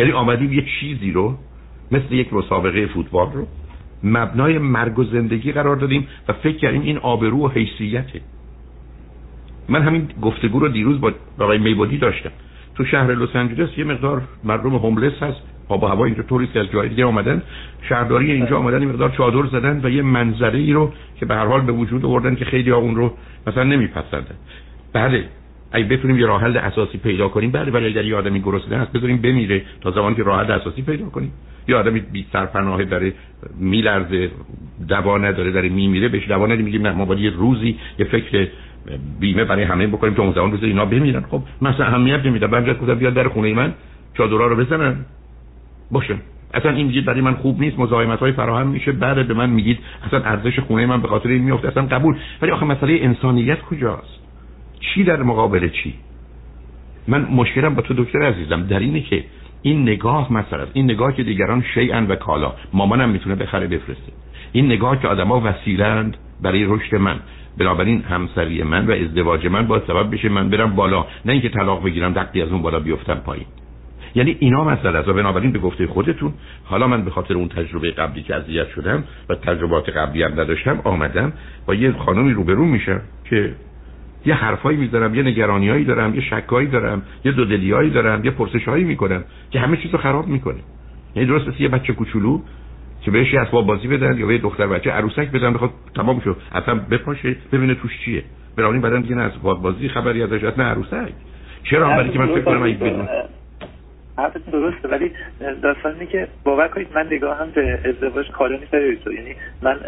[0.00, 1.34] یعنی آمدیم یه چیزی رو
[1.92, 3.46] مثل یک مسابقه فوتبال رو
[4.04, 8.20] مبنای مرگ و زندگی قرار دادیم و فکر کردیم این آبرو و حیثیته.
[9.68, 12.30] من همین گفتگو رو دیروز با آقای میبودی داشتم.
[12.74, 15.40] تو شهر لس آنجلس یه مقدار مردم هوملس هست.
[15.68, 17.42] آب و هوا اینجا توریست از جای دیگه اومدن.
[17.88, 21.46] شهرداری اینجا اومدن این مقدار چادر زدن و یه منظره ای رو که به هر
[21.46, 23.12] حال به وجود آوردن که خیلی ها اون رو
[23.46, 24.34] مثلا نمیپسندن.
[24.92, 25.24] بله.
[25.72, 29.16] اگه بتونیم یه راه اساسی پیدا کنیم بله ولی اگر یه آدمی گرسنه هست بذاریم
[29.16, 31.32] بمیره تا زمانی که راه اساسی پیدا کنیم.
[31.68, 33.12] یه آدمی بی سرپناه داره
[33.58, 34.30] میلرزه
[34.88, 38.48] دوا نداره داره میمیره بهش دوا ندیم میگیم نه ما باید یه روزی یه فکر
[39.20, 41.24] بیمه برای همه بکنیم که اون زمان روز اینا بمیرن.
[41.30, 42.46] خب مثلا اهمیت نمیده.
[42.46, 43.74] بعد گفتم بیاد در خونه من
[44.14, 44.96] چادرها رو بزنن.
[45.90, 46.16] باشه.
[46.54, 48.92] اصلا این میگید برای من خوب نیست مزاحمت های فراهم میشه.
[48.92, 52.16] بعد به من میگید اصلا ارزش خونه من به خاطر این میفته اصلا قبول.
[52.42, 54.19] ولی آخه مسئله انسانیت کجاست؟
[54.80, 55.94] چی در مقابل چی؟
[57.08, 59.24] من مشکلم با تو دکتر عزیزم در اینه که
[59.62, 64.12] این نگاه مثلا این نگاه که دیگران شیئن و کالا مامانم می‌تونه بخره بفرسته.
[64.52, 67.20] این نگاه که آدما وسیلند برای رشد من
[67.58, 71.84] بنابراین همسری من و ازدواج من با سبب بشه من برم بالا نه اینکه طلاق
[71.84, 73.46] بگیرم دقیقی از اون بالا بیفتم پایین.
[74.14, 77.90] یعنی اینا مسئله است و بنابراین به گفته خودتون حالا من به خاطر اون تجربه
[77.90, 81.32] قبلی که اذیت شدم و تجربات قبلی هم نداشتم آمدم
[81.66, 83.54] با یه خانمی روبرو میشم که
[84.26, 89.24] یه حرفایی می‌ذارم یه نگرانیایی دارم یه شکایی دارم یه دودلیایی دارم یه پرسشهایی می‌کنم
[89.50, 90.60] که همه چیزو خراب می‌کنه.
[91.16, 92.40] یعنی درست یه بچه کوچولو
[93.02, 96.74] که بهش اسباب بازی بدن یا یه دختر بچه عروسک بدن بخواد تمام شو اصلا
[96.74, 98.24] بپاشه ببینه توش چیه.
[98.56, 101.12] بنابراین بعدن دیگه نه اسباب بازی خبری ازش نه عروسک.
[101.62, 103.08] چرا؟ برای که من فکر کنم بدون
[104.18, 105.12] حرفتون درسته ولی
[105.62, 108.74] داستان اینه که باور کنید من نگاهم به ازدواج کارا نیست
[109.06, 109.80] یعنی من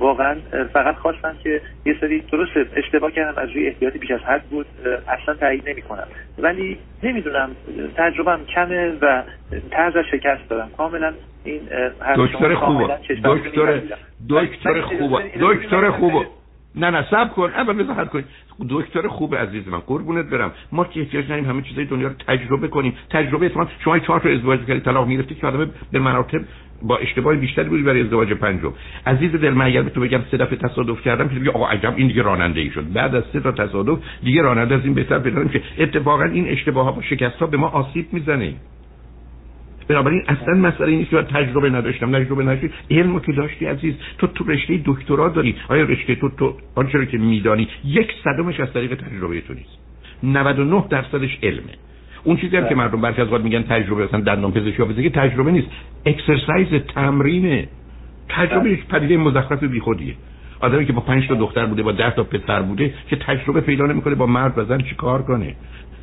[0.00, 0.36] واقعا
[0.72, 4.66] فقط خواستم که یه سری درست اشتباه کردم از روی احتیاطی بیش از حد بود
[5.08, 6.06] اصلا تایید نمی کنم
[6.38, 7.50] ولی نمی‌دونم
[7.96, 9.22] تجربم کمه و
[9.70, 10.70] طرز شکست دارم.
[10.76, 11.12] کاملا
[11.44, 11.60] این
[12.16, 12.98] دکتر خوبه.
[13.24, 13.80] دکتر
[14.30, 15.24] دکتر خوبه.
[15.40, 16.26] دکتر خوبه.
[16.74, 17.50] نه نه سب کن.
[17.50, 18.24] اول بذار کن
[18.70, 20.52] دکتر خوب عزیز من قربونت برم.
[20.72, 22.94] ما که احتیاج نداریم همه چیزای دنیا رو تجربه کنیم.
[23.10, 26.40] تجربه اتفاقا شما چهار تا ازدواج کردید طلاق می‌گرفتید که آدم به مراتب
[26.82, 28.72] با اشتباه بیشتری بودی برای ازدواج پنجم.
[29.06, 32.06] عزیز دل من اگر به تو بگم سه دفعه تصادف کردم که آقا عجب این
[32.06, 32.92] دیگه راننده ای شد.
[32.92, 36.84] بعد از سه تا تصادف دیگه راننده از این بهتر پیدا که اتفاقا این اشتباه
[36.84, 38.54] ها و شکست ها به ما آسیب می‌زنه.
[39.88, 42.12] بنابراین اصلا مسئله نیست که تجربه نداشتم.
[42.18, 42.70] تجربه نداشتی.
[42.90, 45.54] علمو که داشتی عزیز تو تو رشته دکترا داری.
[45.68, 49.78] آیا رشته تو تو آنچه که میدانی یک صدمش از طریق تجربه تو نیست.
[50.22, 51.72] 99 درصدش علمه.
[52.24, 55.68] اون چیزی هم که مردم برخی از میگن تجربه مثلا دندان پزشکی پزشکی تجربه نیست.
[56.06, 57.68] اکسرسایز تمرینه.
[58.28, 60.14] تجربه یک پدیده مزخرف بیخودیه.
[60.60, 63.86] آدمی که با پنج تا دختر بوده با ده تا پسر بوده که تجربه پیدا
[63.86, 65.54] نمی‌کنه با مرد و زن چیکار کنه.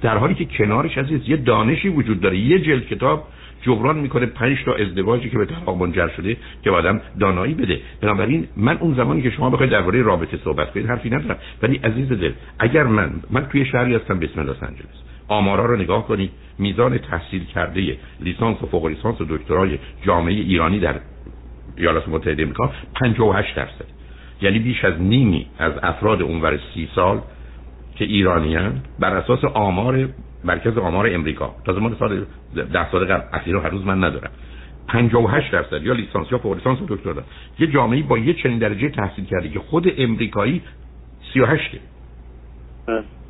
[0.02, 3.28] در حالی که کنارش عزیز یه دانشی وجود داره یه جلد کتاب
[3.62, 7.82] جبران می‌کنه پنج تا ازدواجی که به طلاق منجر شده که آدم دانایی بده.
[8.02, 11.38] بنابراین من اون زمانی که شما بخواید درباره رابطه صحبت کنید حرفی ندارم.
[11.62, 15.04] ولی عزیز دل اگر من من توی شهری هستم به اسم لس آنجلس.
[15.28, 16.32] آمارا رو نگاه کنید.
[16.60, 20.96] میزان تحصیل کرده لیسانس و فوق لیسانس و دکترای جامعه ایرانی در
[21.78, 23.86] ایالات متحده آمریکا 58 درصد.
[24.42, 27.22] یعنی بیش از نیمی از افراد اونور سی سال
[28.00, 30.10] که ایرانیان بر اساس آمار
[30.44, 31.56] مرکز آمار امریکا.
[31.66, 33.24] تازه مال سال ده سال قبل.
[33.34, 34.32] اخیر هر روز من ندارم.
[34.88, 37.24] 58 درصد یا لیسانس یا فوق لیسانس و دکترا
[37.60, 40.62] یه جامعه با یه چنین درجه تحصیل کرده که خود امریکایی
[41.34, 41.72] 38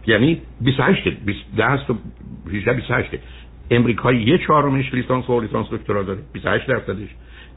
[0.08, 1.40] یعنی 28 20
[1.88, 1.96] تا
[2.54, 3.10] 18 28
[3.72, 6.20] امریکایی یه چهارمش لیسانس فوق لیسانس دکترا داره.
[6.34, 7.10] 28 درصدش.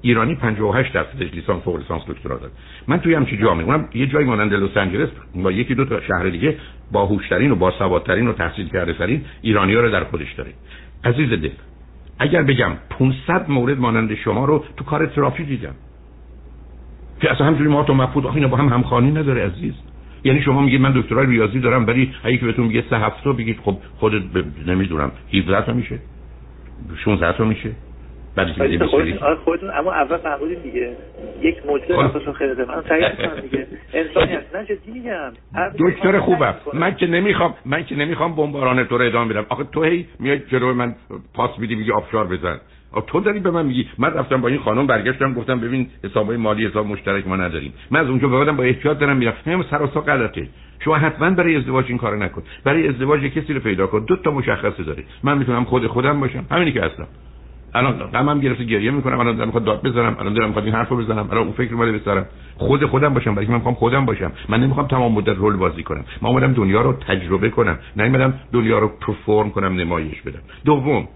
[0.03, 2.53] ایرانی 58 درصدش لیسانس فوق لیسانس دکترا داره.
[2.89, 6.29] من توی همچین جامعه اونم یه جایی مانند لس آنجلس با یکی دو تا شهر
[6.29, 6.57] دیگه
[6.93, 10.51] باهوشترین و باسوادترین و تحصیل کرده ترین ایرانی ها رو در خودش داره.
[11.05, 11.51] عزیز دل
[12.19, 15.75] اگر بگم 500 مورد مانند شما رو تو کار ترافیک دیدم.
[17.21, 19.75] که اصلا همجوری ما تو مفهود آخه با هم همخوانی نداره عزیز.
[20.25, 23.59] یعنی شما میگید من دکترای ریاضی دارم ولی اگه که بهتون میگه سه هفته بگید
[23.63, 24.45] خب خودت ب...
[24.71, 25.99] نمی‌دونم 17 تا میشه
[27.05, 27.71] 16 تا میشه.
[28.37, 28.87] بعد که
[29.45, 30.97] خودتون اما اول فهمیدین دیگه.
[31.43, 32.33] یک موجود اساس خب.
[32.33, 33.67] خیلی من سعی می‌کنم دیگه.
[33.93, 34.57] انسانی هست.
[34.57, 35.33] نه جدی میگم.
[35.79, 36.55] دکتر خوبم.
[36.75, 39.47] من که نمی‌خوام من که نمی‌خوام بمباران تو رو ادامه بدم.
[39.49, 40.95] آخه تو هی میای جلو من
[41.35, 42.61] پاس میدی میگی آبشار بزن.
[43.07, 43.89] تو داری به من میگی.
[43.99, 47.73] من رفتم با این خانم برگشتم گفتم ببین حسابای مالی حساب مشترک ما نداریم.
[47.91, 49.35] من از اونجا بعدم با احتیاط دارم میرم.
[49.47, 50.49] همه سر غلطه.
[50.85, 52.43] شما حتما برای ازدواج این کارو نکن.
[52.65, 54.05] برای ازدواج کسی رو پیدا کن.
[54.05, 55.05] دو تا مشخصه داره.
[55.23, 56.45] من می‌تونم خود خودم باشم.
[56.51, 57.07] همینی که هستم.
[57.75, 60.97] الان غمم گرفته گریه می‌کنم الان دارم می‌خواد داد بزنم الان دارم می‌خواد این حرفو
[60.97, 62.27] بزنم الان اون فکر اومده بسرم.
[62.57, 64.33] خود خودم باشم برای من می‌خوام خودم باشم.
[64.49, 66.05] من نمی‌خوام تمام مدت رول بازی کنم.
[66.23, 67.79] من اومدم دنیا رو تجربه کنم.
[67.97, 70.41] نه دنیا رو پرفورم کنم نمایش بدم.
[70.65, 71.09] دوم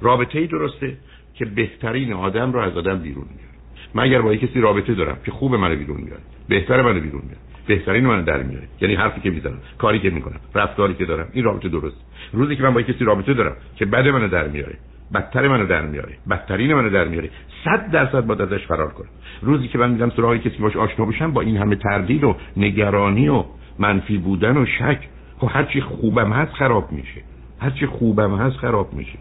[0.00, 0.96] رابطه ای درسته
[1.34, 3.50] که بهترین آدم رو از آدم بیرون میاره
[3.94, 7.40] من اگر با کسی رابطه دارم که خوب منو بیرون میاره بهتر منو بیرون میاره
[7.66, 11.44] بهترین منو در میاره یعنی حرفی که می‌زنم کاری که می‌کنم رفتاری که دارم این
[11.44, 11.96] رابطه درست.
[12.32, 14.76] روزی که من با کسی رابطه دارم که بد منو در میاره
[15.14, 17.30] بدتر منو در میاره بدترین منو در میاره
[17.64, 19.08] صد درصد باید ازش فرار کنم.
[19.42, 23.28] روزی که من میدم سراغ کسی باش آشنا بشم با این همه تردید و نگرانی
[23.28, 23.44] و
[23.78, 24.98] منفی بودن و شک
[25.38, 27.20] خب هرچی خوبم هست خراب میشه.
[27.60, 29.18] هرچی خوبم هست خراب میشه.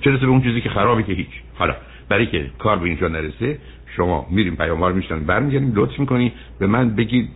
[0.00, 1.42] چه به اون چیزی که خرابه که هیچ.
[1.54, 1.74] حالا
[2.08, 3.58] برای که کار به اینجا نرسه
[3.96, 7.28] شما میریم پیاموار میشن برمیگردیم لطف می‌کنی به من بگی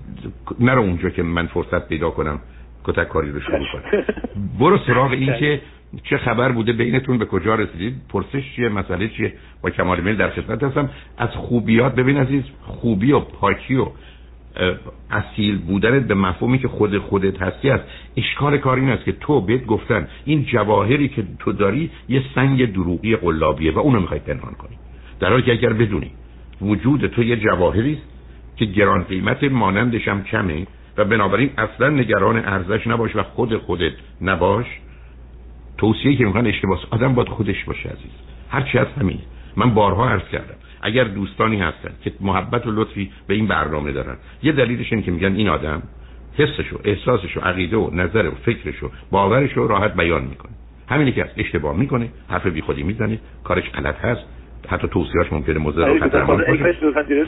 [0.61, 2.41] نرو اونجا که من فرصت پیدا کنم
[2.85, 4.03] کتک کاری رو شروع کنم.
[4.61, 5.61] برو سراغ این که
[6.05, 10.31] چه خبر بوده بینتون به کجا رسیدید پرسش چیه مسئله چیه؟ با کمال میل در
[10.31, 10.91] خدمت هستم.
[11.19, 13.87] از خوبیات ببین عزیز خوبی و پاکی و
[15.11, 17.85] اصیل بودنت به مفهومی که خود خودت هستی است.
[18.17, 22.73] اشکال کار این است که تو بهت گفتن این جواهری که تو داری یه سنگ
[22.73, 24.77] دروغی قلابیه و اونو می‌خوای پنهان کنی.
[25.21, 26.11] در حالی که اگر بدونی
[26.61, 28.03] وجود تو یه جواهری است
[28.57, 33.93] که گران قیمت مانندش هم کمه و بنابراین اصلا نگران ارزش نباش و خود خودت
[34.21, 34.67] نباش
[35.83, 38.11] توصیه که می‌خوان اشتباس آدم باید خودش باشه عزیز.
[38.51, 39.19] هر چی هست همین.
[39.57, 40.55] من بارها عرض کردم.
[40.83, 45.11] اگر دوستانی هستن که محبت و لطفی به این برنامه دارن یه دلیلش اینه که
[45.11, 45.83] میگن این آدم
[46.39, 50.53] حسش و احساسش و عقیده و نظر و فکرش و باورش رو راحت بیان می‌کنه.
[50.89, 54.23] همینی که اشتباه می‌کنه حرف بیخودی می‌زنه کارش غلط هست.
[54.69, 56.63] حتی توصیه‌اش ممکنه مضر و خطرناک باشه.
[56.63, 56.73] من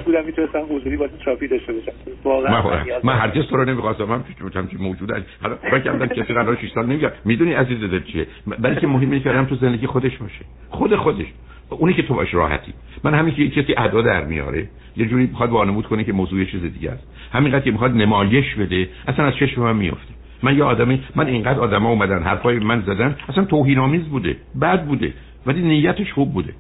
[0.05, 1.93] بودم حضوری با تراپی داشته باشم.
[2.25, 4.05] واقعا من هرگز تو رو نمی‌خواستم.
[4.05, 8.27] من بودم که موجوده حالا فکر کسی قرار 6 سال نمیگه می‌دونی عزیز دل چیه؟
[8.59, 10.45] بلکه مهمه که تو زندگی خودش باشه.
[10.69, 11.27] خود خودش.
[11.71, 12.73] اونی که تو باش راحتی.
[13.05, 16.63] من همین که کسی ادا در میاره یه جوری می‌خواد وانمود کنه که موضوع چیز
[16.63, 17.07] دیگه است.
[17.33, 21.61] همینقدر که می‌خواد نمایش بده اصلا از چشم من میفته من یه آدمی من اینقدر
[21.61, 25.13] آدما اومدن حرفای من زدن اصلا توهین آمیز بوده بد بوده
[25.47, 26.53] ولی نیتش خوب بوده.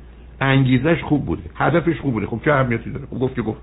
[0.44, 1.42] انگیزش خوب بوده.
[1.56, 2.26] هدفش خوب بوده.
[2.26, 3.60] خب چه اهمیتی داره؟ خب گفت که گفت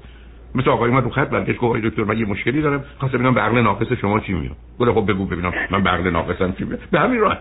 [0.55, 2.83] مثل آقای من رو خط برگشت گفت دکتر من یه مشکلی دارم.
[2.97, 4.55] خواستم ببینم عقل ناقص شما چی میاد.
[4.79, 6.79] گفت خب بگو ببینم من عقل ناقصم چی میاد.
[6.91, 7.37] به همین راه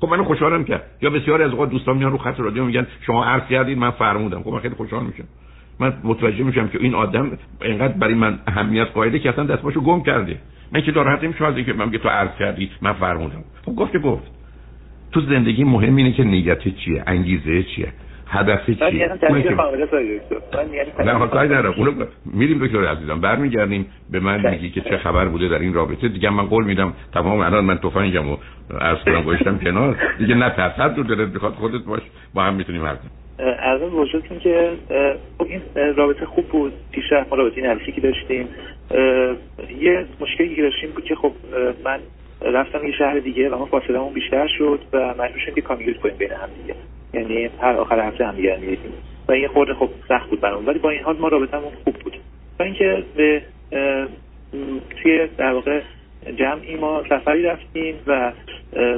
[0.00, 0.82] خب منو خوشحالم کرد.
[1.02, 4.42] یا بسیاری از اوقات دوستان میان رو خط رادیو میگن شما عرض کردید من فرمودم.
[4.42, 5.24] خب من خیلی خوشحال میشم.
[5.80, 10.02] من متوجه میشم که این آدم اینقدر برای من اهمیت قائله که اصلا دستماشو گم
[10.02, 10.38] کرده.
[10.72, 13.44] من که دارم نمیشم از اینکه من تو عرض کردی من فرمودم.
[13.64, 14.30] خب گفت گفت.
[15.12, 17.92] تو زندگی مهم اینه که نیت چیه انگیزه چیه.
[18.34, 19.10] هدف چیه؟
[20.98, 21.74] نه کاری ندارم.
[21.76, 23.20] اونو میریم دکتر عزیزم.
[23.20, 26.08] برمیگردیم به من میگی که چه خبر بوده در این رابطه.
[26.08, 28.36] دیگه من قول میدم تمام الان من تفنگم و
[28.80, 29.96] عرض کنم گوشتم کنار.
[30.18, 32.02] دیگه نه ترس دور دلت بخواد خودت باش
[32.34, 32.98] با هم می‌تونیم حرف
[33.58, 34.70] از اون وجود که
[35.38, 35.60] خب این
[35.96, 36.72] رابطه خوب بود.
[36.92, 38.48] پیشرفت ما رابطه نفسی داشتیم.
[39.80, 41.32] یه مشکلی که داشتیم بود که خب
[41.84, 41.98] من
[42.42, 46.14] رفتم یه شهر دیگه و ما فاصله بیشتر شد و مجبور شدیم که کامیوت کنیم
[46.18, 46.74] بین هم دیگه.
[47.14, 48.92] یعنی هر آخر هفته هم دیگه می‌دیدیم
[49.28, 50.66] و این خورده خب سخت بود برام.
[50.66, 52.18] ولی با این حال ما رابطمون خوب بود.
[52.58, 53.42] و اینکه به
[55.02, 55.80] توی در واقع
[56.36, 58.32] جمعی ما سفری رفتیم و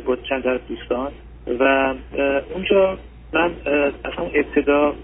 [0.07, 1.13] با چند طرف دوستان
[1.61, 1.95] و
[2.55, 2.99] اونجا
[3.33, 3.51] من
[4.19, 4.95] اون ابتدا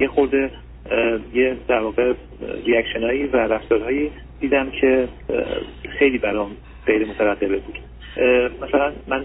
[0.00, 0.50] یه خورده
[1.34, 2.12] یه در واقع
[2.66, 5.08] reaction هایی و رفتارهایی دیدم که
[5.98, 6.50] خیلی برام
[6.86, 7.78] غیر مترقبه بود.
[8.62, 9.24] مثلا من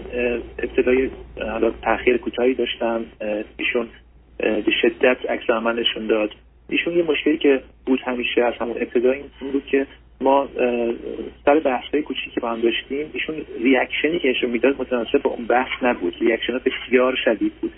[0.58, 3.04] ابتدای حالا تاخیر کوتاهی داشتم.
[3.56, 3.88] ایشون
[4.38, 6.30] به شدت عکس نشون داد.
[6.68, 9.86] ایشون یه مشکلی که بود همیشه از همون ابتدا این بود که
[10.20, 10.48] ما
[11.44, 13.10] سر بحث های کوچیکی که با هم داشتیم.
[13.12, 16.14] ایشون reaction ی که ایشون می‌داد متناسب با اون بحث نبود.
[16.20, 17.72] reaction ها بسیار شدید بود.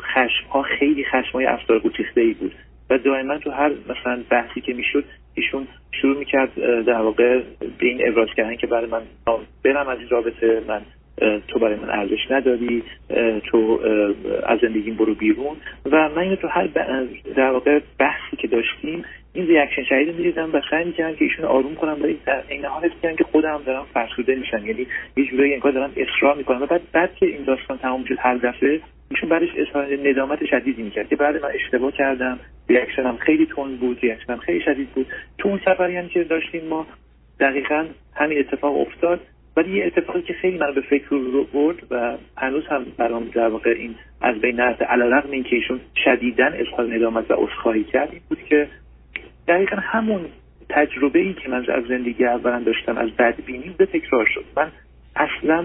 [0.00, 1.80] خشم ها خیلی خشم های افطار
[2.16, 2.52] ای بود.
[2.90, 5.66] و دائما تو هر مثلا بحثی که می‌شد ایشون
[6.00, 7.40] شروع می‌کرد در واقع
[7.78, 9.02] به این ابراز کردن که برای من
[9.64, 10.82] برم از این رابطه من
[11.48, 12.82] تو برای من ارزش نداری
[13.46, 13.80] تو
[14.46, 15.56] از زندگیم برو بیرون.
[15.84, 16.66] و من اینو تو هر
[17.36, 21.74] در واقع بحثی که داشتیم این ریاکشن شدید می‌دیدم و سعی می‌کردم که ایشون آروم
[21.74, 25.72] کنم ولی در این حال که که خودم دارم فرسوده میشن یعنی یه جورایی انگار
[25.72, 26.62] دارم اصرار می‌کنم.
[26.62, 30.82] و بعد بعد که این داستان تمام شد هر دفعه ایشون بعدش اظهار ندامت شدیدی
[30.82, 32.38] می‌کرد که بعد من اشتباه کردم.
[32.68, 35.06] ریاکشنم خیلی تند بود ریاکشنم خیلی شدید بود.
[35.38, 36.86] تو اون سفری هم که داشتیم ما
[37.40, 39.20] دقیقا همین اتفاق افتاد.
[39.56, 43.48] ولی یه اتفاقی که خیلی من به فکر رو برد و هنوز هم برام در
[43.48, 48.20] واقع این از بین نرفته علیرغم اینکه ایشون شدیدا اظهار ندامت و عذرخواهی کرد این
[48.28, 48.68] بود که
[49.48, 50.20] دقیقا همون
[50.68, 54.44] تجربه ای که من از زندگی اولا داشتم از بدبینی به تکرار شد.
[54.56, 54.72] من
[55.16, 55.64] اصلا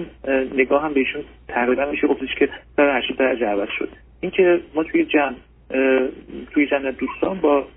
[0.55, 3.89] نگاه هم بهشون تقریبا میشه گفتش که در 80 درجه عوض شد.
[4.21, 5.35] اینکه ما توی جمع
[6.53, 7.67] توی جمع دوستان با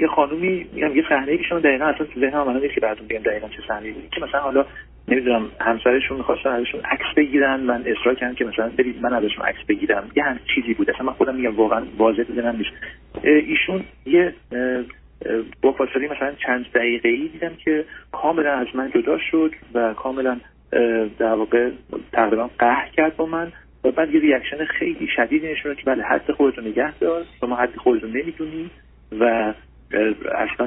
[0.00, 3.18] یه خانومی میگم یه صحنه که شما دقیقا اصلا تو ذهنم الان که بعدون بگم
[3.18, 4.66] دقیقا چه صحنه که مثلا حالا
[5.08, 9.66] نمی‌دونم همسرشون می‌خواستن ازشون عکس بگیرن من اصرار کردم که مثلا برید من ازشون عکس
[9.68, 10.10] بگیرم.
[10.16, 10.90] یه هم چیزی بود.
[10.90, 12.70] اصلا من خودم میگم واقعا واضح بزنم نیست.
[13.24, 14.34] ایشون یه
[15.62, 20.36] با فاصله مثلا چند دقیقه ای دیدم که کاملا از من جدا شد و کاملا
[21.18, 21.70] در واقع
[22.12, 23.52] تقریبا قهر کرد با من.
[23.86, 27.76] و بعد یه ریاکشن خیلی شدید نشون که بله حد خودتون نگه دار شما حد
[27.76, 28.70] خودتون نمی‌دونی
[29.20, 29.54] و
[30.34, 30.66] اصلا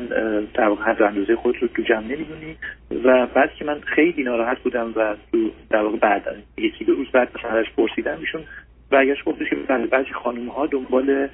[0.54, 2.58] در واقع حد اندازه خود رو تو جمع نمی‌دونی
[3.04, 6.24] و بعد که من خیلی ناراحت بودم و تو در واقع بعد
[6.58, 8.42] یکی دو روز بعد مثلا ازش پرسیدم ایشون
[8.92, 11.30] برگشت گفتش که بله بعضی خانم ها دنبال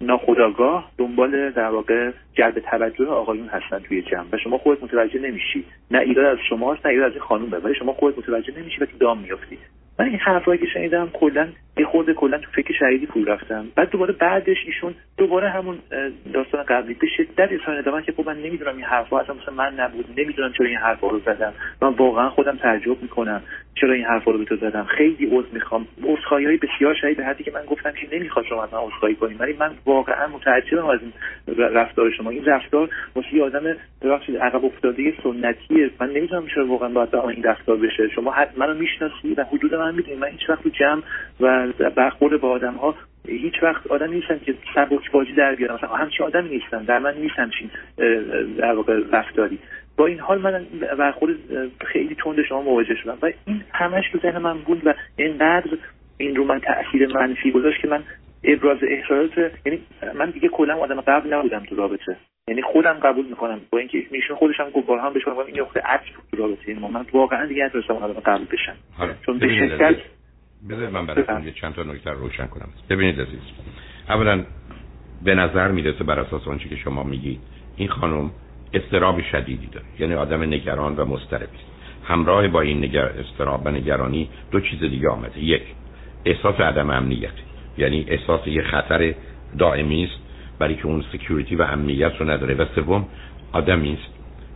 [0.00, 5.64] ناخداگاه دنبال در واقع جلب توجه آقایون هستن توی جمع و شما خودت متوجه نمیشی.
[5.90, 8.98] نه ایراد از شماست نه ایراد از خانومه ولی شما خودت متوجه نمیشی و تو
[8.98, 9.58] دام میافتی.
[9.98, 13.66] من این حرفایی که شنیدم کلا یه خورده کلا تو فکر شهیدی پول رفتم.
[13.76, 15.78] بعد دوباره بعدش ایشون دوباره همون
[16.34, 19.74] داستان قبلی به شدت اصلا ادامه که خب من نمی‌دونم این حرفا اصلا مثلا من
[19.74, 21.52] نبود نمی‌دونم چرا این حرفا رو زدم.
[21.82, 23.42] من واقعا خودم تعجب می‌کنم.
[23.80, 25.86] چرا این حرفا رو به تو زدم؟ خیلی عذر می‌خوام.
[26.02, 29.14] عذرخواهی های بسیار شدید به حدی که من گفتم که نمی‌خواد شما از من عذرخواهی
[29.14, 31.12] کنیم ولی من واقعا متعجبم از این
[31.56, 32.30] رفتار شما.
[32.30, 35.90] این رفتار واسه آدم ببخشید عقب افتاده سنتیه.
[36.00, 38.08] من نمی‌دونم چرا واقعا باید این رفتار بشه.
[38.08, 41.02] شما منو می‌شناسی و حدود من می‌دونی من هیچ وقت تو جمع
[41.40, 42.94] و برخورد با آدم ها
[43.28, 45.74] هیچ وقت آدم نیستن که سبک بازی در بیارم.
[45.74, 47.70] مثلا همچین آدمی نیستن در من نیست همچین
[48.58, 49.58] در واقع رفتاری.
[49.96, 50.66] با این حال من
[50.98, 51.34] برخورد
[51.92, 53.18] خیلی تند شما مواجه شدم.
[53.22, 55.78] و این همش تو ذهن من بود و اینقدر
[56.18, 58.02] این رو من تاثیر منفی گذاشت که من
[58.44, 59.78] ابراز احساسات یعنی
[60.14, 62.16] من دیگه کلا آدم قبل نبودم تو رابطه.
[62.48, 63.60] یعنی خودم قبول می‌کنم.
[63.70, 66.62] با اینکه ایشون خودش هم گفت هم بهش این نقطه عطف تو رابطه.
[66.66, 68.76] این من واقعا دیگه نتونستم آدم قبول بشم.
[69.26, 69.96] چون به شدت
[70.70, 72.68] بذارید من براتون یه چند تا نکته روشن کنم.
[72.90, 73.40] ببینید عزیز
[74.08, 74.44] اولا
[75.24, 77.40] به نظر می‌رسه بر اساس آنچه که شما میگید
[77.76, 78.30] این خانم
[78.74, 79.86] استراب شدیدی داره.
[79.98, 81.44] یعنی آدم نگران و مضطربی.
[81.44, 81.64] است
[82.04, 85.44] همراه با این نگر استراب و نگرانی دو چیز دیگه آمده.
[85.44, 85.62] یک
[86.24, 87.30] احساس عدم امنیت.
[87.78, 89.14] یعنی احساس یه خطر
[89.58, 90.22] دائمی است
[90.58, 92.54] برای که اون سکیوریتی و امنیت رو نداره.
[92.54, 93.08] و سوم
[93.52, 94.14] آدمی است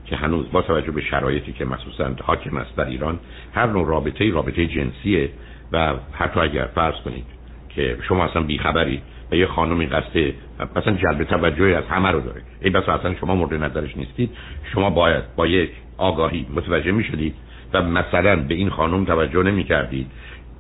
[0.09, 3.19] که هنوز با توجه به شرایطی که مخصوصا حاکم است در ایران
[3.55, 5.31] هر نوع رابطه رابطه جنسیه
[5.73, 7.25] و حتی اگر فرض کنید
[7.69, 10.33] که شما اصلا بیخبری و یه خانمی قصد
[10.77, 12.43] مثلا جلب توجه از همه رو داره.
[12.63, 14.31] ای بس اصلا شما مورد نظرش نیستید.
[14.75, 17.35] شما باید با یک آگاهی متوجه می شدید
[17.73, 20.07] و مثلا به این خانم توجه نمی کردید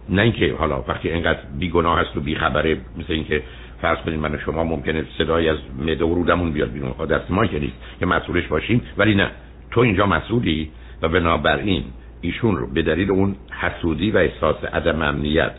[0.09, 3.43] نه اینکه حالا وقتی اینقدر بیگناه هست و بیخبره مثل اینکه
[3.83, 6.93] فرض کنید من و شما ممکنه صدای از مده و رودمون بیاد بیرون.
[7.11, 7.77] دست ما که نیست.
[8.01, 8.83] که مسئولش باشیم.
[8.99, 9.31] ولی نه.
[9.71, 10.71] تو اینجا مسئولی
[11.03, 11.85] و بنابراین
[12.21, 15.53] ایشون رو به دلیل اون حسودی و احساس عدم امنیت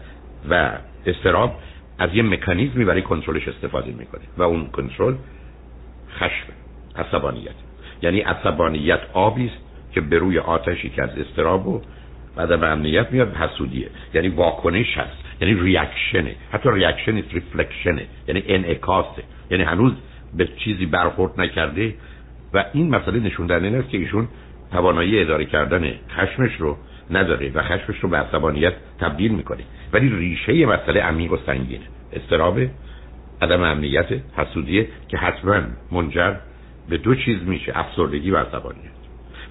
[0.49, 0.71] و
[1.05, 1.55] اضطراب
[1.99, 5.15] از یه مکانیزمی برای کنترلش استفاده می‌کنه و اون کنترل
[6.09, 6.53] خشم
[6.95, 7.55] عصبانیت.
[8.01, 9.57] یعنی عصبانیت آبی است
[9.91, 11.81] که به روی آتشی که از اضطراب و
[12.37, 13.89] عدم امنیت میاد حسودیه.
[14.13, 15.17] یعنی واکنش هست.
[15.41, 16.35] یعنی reaction ه.
[16.51, 18.05] حتی reaction است reflection ه.
[18.27, 19.23] یعنی انعکاسه.
[19.51, 19.93] یعنی هنوز
[20.37, 21.93] به چیزی برخورد نکرده
[22.53, 24.27] و این مسئله نشون دهنده است که ایشون
[24.71, 26.77] توانایی اداره کردن خشمش رو
[27.11, 29.63] نداره و خشمش رو به عصبانیت تبدیل می‌کنه.
[29.93, 32.59] ولی ریشه مسئله عمیق و سنگینه استراب
[33.41, 34.05] عدم امنیت
[34.37, 36.35] حسودیه که حتما منجر
[36.89, 38.91] به دو چیز میشه افسردگی و عصبانیت.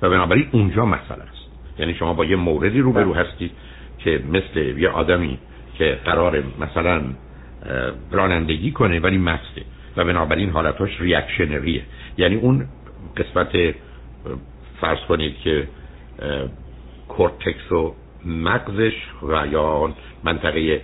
[0.02, 1.48] و بنابراین اونجا مسئله است.
[1.78, 3.50] یعنی شما با یه موردی روبرو هستید
[3.98, 5.38] که مثل یه آدمی
[5.78, 7.02] که قرار مثلا
[8.10, 9.62] رانندگی کنه ولی مسته
[9.96, 11.82] و بنابراین حالتاش reactionary ه
[12.18, 12.66] یعنی اون
[13.16, 13.74] قسمت
[14.80, 15.68] فرض کنید که
[17.08, 20.80] کورتکس و مغزش و یا منطقه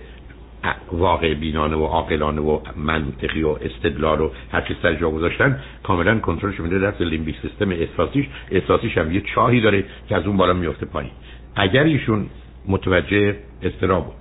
[0.91, 6.19] واقع بینانه و عاقلانه و منطقی و استدلال و هر چیز سر جا گذاشتن کاملا
[6.19, 8.25] کنترلش میده دست limbic system احساسیش.
[8.51, 11.11] احساسیش هم یه چاهی داره که از اون بالا میفته پایین.
[11.55, 12.29] اگر ایشون
[12.67, 14.11] متوجه استراب و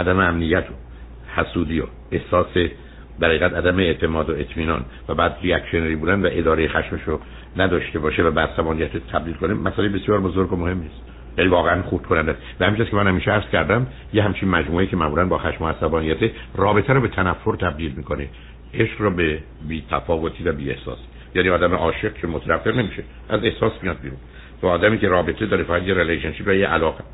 [0.00, 0.74] عدم امنیت و
[1.40, 2.46] حسودی و احساس
[3.20, 7.20] در حقیقت عدم اعتماد و اطمینان و بعد ریاکشنری بودن و اداره خشمش رو
[7.56, 11.09] نداشته باشه و به عصبانیت تبدیل کنه مسئله بسیار بزرگ و مهم است
[11.40, 12.36] یعنی واقعا خود کننده.
[12.60, 15.68] و همین که من همیشه عرض کردم یه همچین مجموعه که معمولا با خشم و
[15.68, 18.28] عصبانیت رابطه رو به تنفر تبدیل می‌کنه.
[18.74, 20.98] عشق رو به بی تفاوتی و بی احساس.
[21.34, 24.18] یعنی آدم عاشق که متنفر نمیشه از احساس میاد بیرون.
[24.62, 27.04] و آدمی که رابطه داره فقط یه relationship و یه علاقه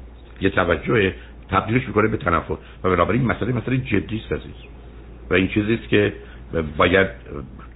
[0.41, 1.15] یه توجه
[1.51, 2.57] تبدیلش می‌کنه به تنفر.
[2.85, 4.47] و بنابراین مسئله مسئله جدی است
[5.31, 6.13] و این چیزی است که
[6.77, 7.07] باید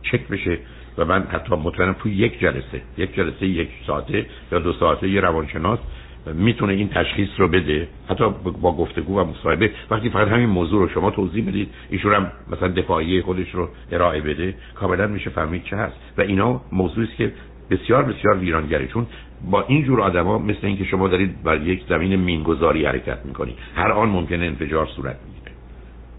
[0.03, 0.59] چک بشه.
[0.99, 5.21] و من حتی مطمئنم تو یک جلسه یک جلسه یک ساعته یا دو ساعته یه
[5.21, 5.79] روانشناس
[6.26, 7.88] می‌تونه این تشخیص رو بده.
[8.09, 8.24] حتی
[8.62, 12.68] با گفتگو و مصاحبه وقتی فقط همین موضوع رو شما توضیح بدید ایشون هم مثلا
[12.68, 15.96] دفاعی خودش رو ارائه بده کاملا میشه فهمید چه هست.
[16.18, 17.33] و اینا موضوعی است که
[17.70, 19.06] بسیار بسیار ویرانگره چون
[19.50, 23.92] با این جور آدما مثل اینکه شما دارید بر یک زمین مینگذاری حرکت می‌کنید هر
[23.92, 25.52] آن ممکنه انفجار صورت می‌گیره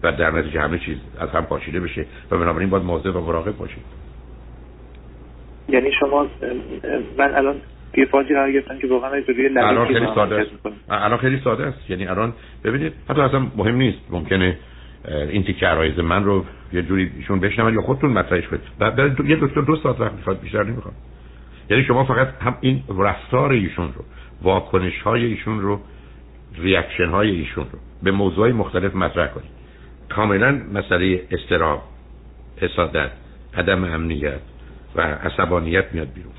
[0.02, 3.56] و در نتیجه همه چیز از هم پاشیده بشه و بنابراین باید مواظب و مراقب
[3.56, 3.82] باشید.
[5.68, 6.26] یعنی شما
[7.18, 7.56] من الان
[7.94, 10.50] یه فازی قرار گرفتن که واقعا از روی الان خیلی ساده است.
[10.90, 11.90] الان خیلی ساده است.
[11.90, 12.32] یعنی الان
[12.64, 14.58] ببینید حتی اصلا مهم نیست ممکنه
[15.08, 18.62] این تیکه عرایز من رو یه جوری ایشون بشنون یا خودتون مطرحش کنید.
[18.78, 20.94] بعد یه دکتر دو ساعت وقت می‌خواد بیشتر نمی‌خواد.
[21.70, 24.04] یعنی شما فقط هم این رفتار ایشون رو
[24.42, 25.80] واکنش های ایشون رو
[26.58, 29.50] ریاکشن های ایشون رو به موضوع مختلف مطرح کنید.
[30.08, 31.82] کاملا مسئله استراب
[32.60, 33.10] حسادت
[33.56, 34.40] عدم امنیت
[34.96, 36.32] و عصبانیت میاد بیرون.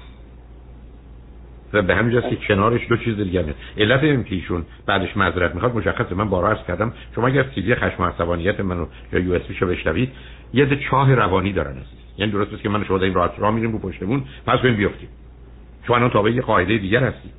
[1.74, 5.56] و به همین که کنارش دو چیز دیگه میاد علت این که ایشون بعدش معذرت
[5.56, 6.16] می‌خواد مشخصه.
[6.16, 6.94] من بارا عرض کردم.
[7.16, 10.12] شما اگر سیدی خشم عصبانیت منو یا یو اس شو بشنوید
[10.54, 12.04] یه چاه روانی دارن عزیز.
[12.18, 15.10] یعنی درست است که من شما این راحت راه میریم رو پشتمون پس کنیم بیافتیم
[15.88, 17.30] شما الان تابع یه قاعده دیگر هستی.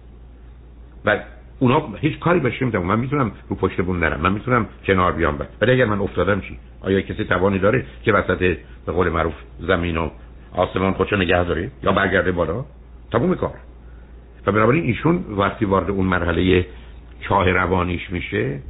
[1.05, 1.21] و
[1.59, 4.21] اونا هیچ کاری بهش نمی‌دونم من می‌تونم رو پشت بون نرم.
[4.21, 8.57] من می‌تونم کنار بیام ولی اگر من افتادم چی؟ آیا کسی توانی داره که وسط
[8.87, 10.11] به قول معروف زمین و
[10.53, 12.65] آسمان خودشو نگه داره یا برگرده بالا؟
[13.13, 13.55] تموم کار.
[14.47, 16.67] و بنابراین ایشون وقتی وارد اون مرحله
[17.21, 18.61] چاه روانیش میشه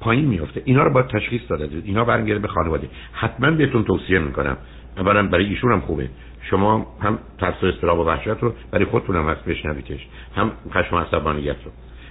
[0.00, 1.68] پایین میفته اینا رو باید تشخیص داده.
[1.84, 2.88] اینا برمیگرده به خانواده.
[3.12, 4.56] حتما بهتون توصیه می‌کنم.
[4.96, 6.08] اولا برای ایشون هم خوبه.
[6.50, 10.06] شما هم ترس و استراب و وحشت رو برای خودتون هم هست بشنویدش
[10.36, 11.70] هم خشم عصبانیت رو.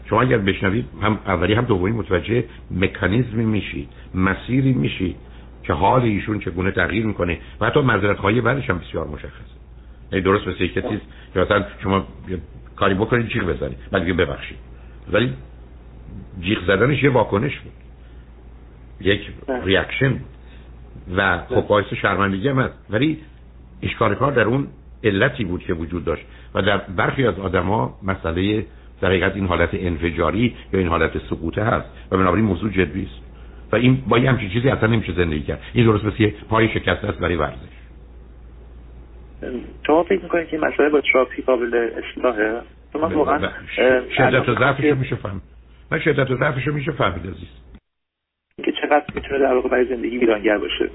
[0.09, 5.15] شما اگر بشنوید هم اولی هم دومی متوجه مکانیزمی میشید مسیری میشید
[5.63, 7.37] که حال ایشون چگونه تغییر می‌کنه.
[7.61, 9.55] و حتی معذرت خواهی بعدش هم بسیار مشخصه.
[10.11, 11.01] یعنی درست مثل کسی
[11.33, 12.07] که مثلا شما
[12.81, 14.57] کاری بکنید جیغ بزنید بعد دیگه ببخشید.
[15.11, 15.33] ولی
[16.41, 17.71] جیغ زدنش یه واکنش بود.
[19.01, 19.21] یک
[19.63, 20.29] ریاکشن بود.
[21.17, 22.73] و خب باعث شرمندگی هم هست.
[22.89, 23.17] ولی
[23.83, 24.67] اشکال کار در اون
[25.03, 26.25] علتی بود که وجود داشت.
[26.53, 28.65] و در برخی از آدما مسئله
[29.01, 31.89] در حقیقت این حالت انفجاری یا این حالت سقوطه هست.
[32.11, 33.21] و بنابراین موضوع جدی است.
[33.71, 35.61] و این با یه همچین چیزی اصلا نمیشه زندگی کرد.
[35.73, 37.80] این درست مثل پای شکسته است برای ورزش.
[39.87, 42.61] شما فکر می‌کنید که مسئله با تراپی قابل اصلاحه؟
[42.93, 43.49] شما واقعا
[44.17, 45.41] شدت و ضعفش میشه فهم
[45.91, 47.49] من شدت و ضعفش میشه فهمید عزیز.
[48.63, 50.89] که چقدر می‌تونه در واقع برای زندگی ویرانگر باشه.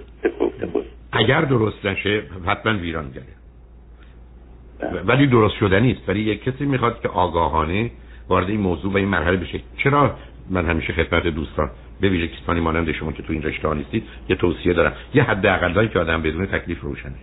[1.12, 3.22] اگر درست نشه حتما ویرانگره.
[5.06, 7.90] ولی درست شدنی است ولی یک کسی می‌خواد که آگاهانه
[8.28, 9.60] وارد این موضوع و این مرحله بشه.
[9.76, 10.16] چرا
[10.50, 11.70] من همیشه خدمت دوستان
[12.00, 14.92] به ویژه کسانی مانند شما که تو این رشته نیستید یه توصیه دارم.
[15.14, 17.14] یه حد اقلایی که آدم بدون تکلیف روشنه.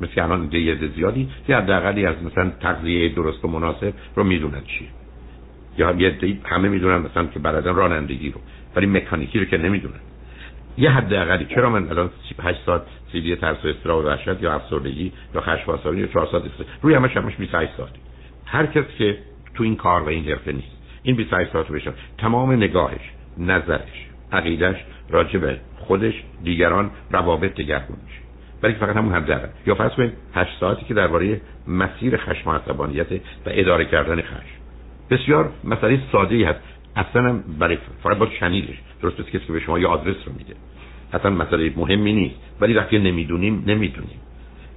[0.00, 4.60] مثل الان یه زیادی یه حد اقلی از مثلا تغذیه درست و مناسب رو می‌دونن
[4.60, 4.88] چیه
[5.78, 8.40] یا یه همه می‌دونن مثلا که بعدا رانندگی رو
[8.76, 10.00] ولی مکانیکی رو که نمی‌دونن.
[10.78, 12.10] یه حد اقلی چرا من الان
[12.42, 12.82] 8 ساعت
[13.12, 15.42] سیدی ترس و استرا و وحشت یا افسردگی یا
[15.84, 16.42] و یا 4 ساعت
[16.82, 17.92] روی همش همش 28 ساعت
[18.46, 19.18] هر کس که
[19.54, 24.76] تو این کار و این حرفه نیست این 28 ساعت بشه تمام نگاهش نظرش عقیدش
[25.10, 28.25] راجع به خودش دیگران روابط دگرگون میشه
[28.66, 33.12] ولی فقط همون حد یا فرض کنید 8 ساعتی که درباره مسیر خشم و عصبانیت
[33.12, 34.56] و اداره کردن خشم.
[35.10, 36.60] بسیار مسئله ساده ای هست.
[36.96, 38.74] اصلا برای فقط با شنیدش.
[39.02, 40.54] درست کسی که به شما یه آدرس رو میده.
[41.12, 42.36] اصلا مسئله مهمی نیست.
[42.60, 44.20] ولی وقتی نمی‌دونیم نمی‌دونیم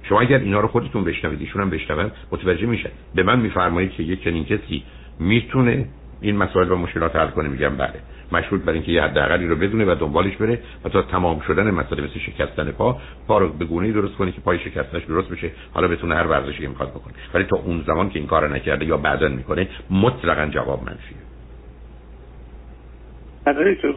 [0.02, 2.90] شما اگر اینا رو خودتون بشنوید ایشون هم بشنون متوجه میشه.
[3.14, 4.82] به من میفرمایید که یک چنین کسی
[5.18, 5.86] می‌تونه
[6.20, 7.48] این مسائل و مشکلات حل کنه.
[7.48, 7.94] میگم بله.
[8.32, 12.02] مشروط بر اینکه یه حداقلی رو بدونه و دنبالش بره و تا تمام شدن مسئله
[12.02, 15.50] مثل شکستن پا پا رو به گونه‌ای درست کنه که پای شکستنش درست بشه.
[15.74, 17.14] حالا بتونه هر ورزشی می‌خواد بکنه.
[17.34, 21.16] ولی تا اون زمان که این کارو نکرده یا بعدا می‌کنه مطلقا جواب منفیه.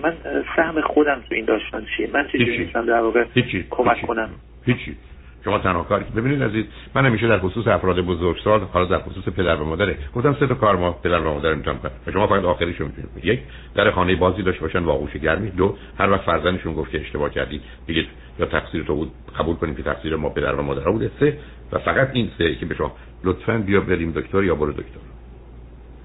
[0.04, 0.14] من
[0.56, 3.24] سهم خودم تو این داستان چیه؟ من چجوری می‌تونم در واقع
[3.70, 4.30] کمک کنم؟
[4.66, 4.98] هیچی.
[5.44, 6.66] شما تنها کاری ببینید عزیز
[6.96, 10.56] من همیشه در خصوص افراد بزرگسال حالا در خصوص پدر و مادره گفتم سه تا
[10.56, 11.92] کار ما پدر و مادر می‌تونم کنم.
[12.08, 13.40] و شما فقط آخریشو می‌تونید یک
[13.76, 15.50] در خانه بازی داشته باشن با آغوش گرمی.
[15.50, 18.08] دو هر وقت فرزندشون گفت که اشتباه کردی بگید
[18.40, 21.12] یا تقصیر تو بود قبول کنیم که تقصیر ما پدر و مادر بوده.
[21.20, 21.38] سه
[21.72, 22.92] و فقط این سه که به شما
[23.24, 25.00] لطفا بیا بریم دکتر یا برو دکتر.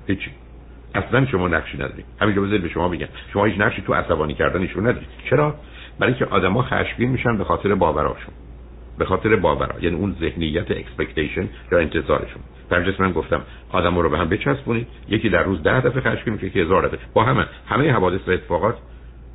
[0.07, 0.31] هیچی.
[0.95, 2.05] اصلا شما نقشی ندارید.
[2.21, 3.09] همینجا بذارید به شما بگم.
[3.33, 5.09] شما هیچ نقشی تو عصبانی کردنشون ندارید.
[5.31, 5.55] چرا؟
[5.99, 8.35] برای اینکه آدما خشمگین میشن به خاطر باوراشون
[8.99, 12.43] به خاطر باورا یعنی اون ذهنیت expectation یا انتظارشون.
[12.73, 14.87] همینجاست من گفتم آدم رو به هم بچسبونید.
[15.09, 16.99] یکی در روز ده دفعه خشمگین میشه یکی هزار دفعه.
[17.15, 18.75] با همه همه حوادث و اتفاقات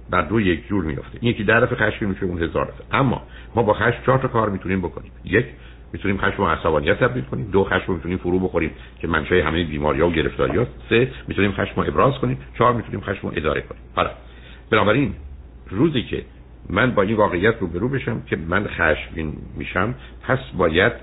[0.09, 2.85] بر دو یک جور میفته یکی ده دفعه خشمگین میشه اون هزار دفعه.
[2.91, 3.21] اما
[3.55, 5.11] ما با خشم چهار تا کار می‌تونیم بکنیم.
[5.25, 5.45] یک
[5.93, 7.51] می‌تونیم خشم و عصبانیت تبدیل کنیم.
[7.51, 11.11] دو خشم رو می‌تونیم فرو بخوریم که منشأ همه بیماری ها و گرفتاری ها سه
[11.27, 12.37] می‌تونیم خشم رو ابراز کنیم.
[12.57, 13.81] چهار می‌تونیم خشم رو اداره کنیم.
[13.95, 14.09] حالا
[14.69, 15.13] بنابراین
[15.69, 16.25] روزی که
[16.69, 19.95] من با این واقعیت روبرو بشم که من خشمگین میشم.
[20.27, 20.93] پس باید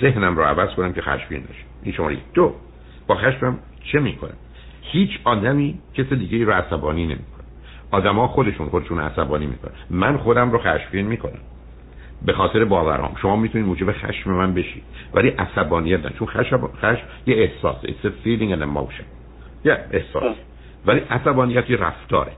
[0.00, 1.66] ذهنم رو عوض کنم که خشمگین نشم.
[1.82, 2.54] این شماره دو.
[3.06, 3.58] با خشمم
[3.92, 4.36] چه می‌کنم؟
[4.82, 7.44] هیچ آدمی کس دیگه رو عصبانی نمی‌کنه.
[7.90, 9.72] آدما خودشون خودشون عصبانی می‌کنن.
[9.90, 11.40] من خودم رو خشمگین می‌کنم.
[12.26, 13.14] به خاطر باورام.
[13.22, 14.82] شما می‌تونید موجب خشم من بشید.
[15.14, 17.76] ولی عصبانیت نه چون خشم خشم یه احساس.
[17.82, 19.04] It's a feeling and emotion.
[19.64, 20.36] یه احساس.
[20.86, 22.32] ولی عصبانیت یه رفتاره.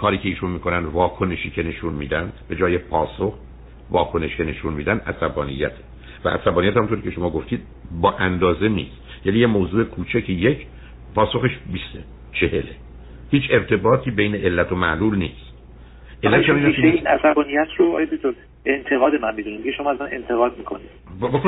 [0.00, 3.34] کاری که ایشون می‌کنن واکنشی که نشون میدن به جای پاسخ
[3.90, 5.72] واکنش که نشون میدن عصبانیت.
[6.24, 7.60] و عصبانیت همونطور که شما گفتید
[8.00, 8.96] با اندازه نیست.
[9.24, 10.66] یعنی یه موضوع کوچک یک
[11.14, 11.84] پاسخش 20
[12.32, 12.74] چهله
[13.30, 15.50] هیچ ارتباطی بین علت و معلول نیست.
[16.20, 16.34] این
[17.06, 17.98] عصبانیت رو
[18.66, 19.62] انتقاد من می‌دونیم.
[19.62, 20.90] که شما از من انتقاد می‌کنید.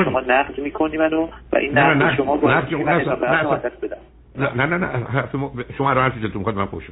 [0.05, 2.49] شما نقد می‌کنی منو و این نقد شما با
[4.35, 5.29] نه نه نه
[5.77, 6.83] شما رو حرفی می‌خواد من پوش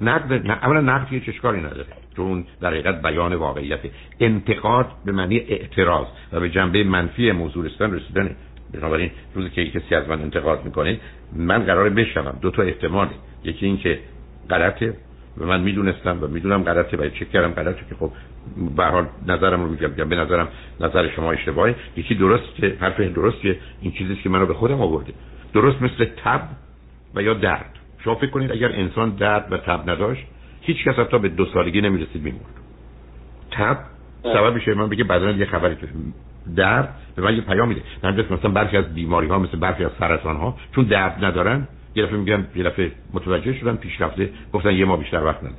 [0.00, 1.86] نقد اولا نقد هیچ اشکالی نداره.
[2.16, 3.80] چون در حقیقت بیان واقعیت
[4.20, 8.36] انتقاد به معنی اعتراض و به جنبه منفی موضوع رسیدن رسیدن.
[8.74, 11.00] بنابراین روزی که کسی از من انتقاد می‌کنه
[11.36, 12.38] من قراره بشنوم.
[12.40, 13.14] دو تا احتمالی
[13.44, 13.98] یکی این که
[14.50, 14.96] غلطه
[15.38, 18.12] و من می‌دونستم و می‌دونم غلطه و چک کردم غلطه که خب
[18.76, 20.08] به حال نظرم رو میگم.
[20.08, 20.48] به نظرم
[20.80, 21.74] نظر شما اشتباهه.
[21.96, 25.12] یکی درست که حرف درسته این چیزی که منو به خودم آورده.
[25.54, 26.48] درست مثل تب
[27.14, 27.78] و یا درد.
[28.04, 30.26] شما فکر کنید اگر انسان درد و تب نداشت
[30.60, 32.44] هیچ کس حتی به دو سالگی نمی‌رسید میمرد.
[33.50, 33.78] تب
[34.22, 35.86] سببش من بگه بدن یه خبری تو
[36.56, 37.82] درد به من یه پیام میده.
[38.30, 42.16] مثلا برخی از بیماری ها مثل برخی از سرطان ها چون درد ندارن یه دفعه
[42.16, 45.54] میگن یه دفعه متوجه شدن پیشرفته گفتن یه ما بیشتر وقت نده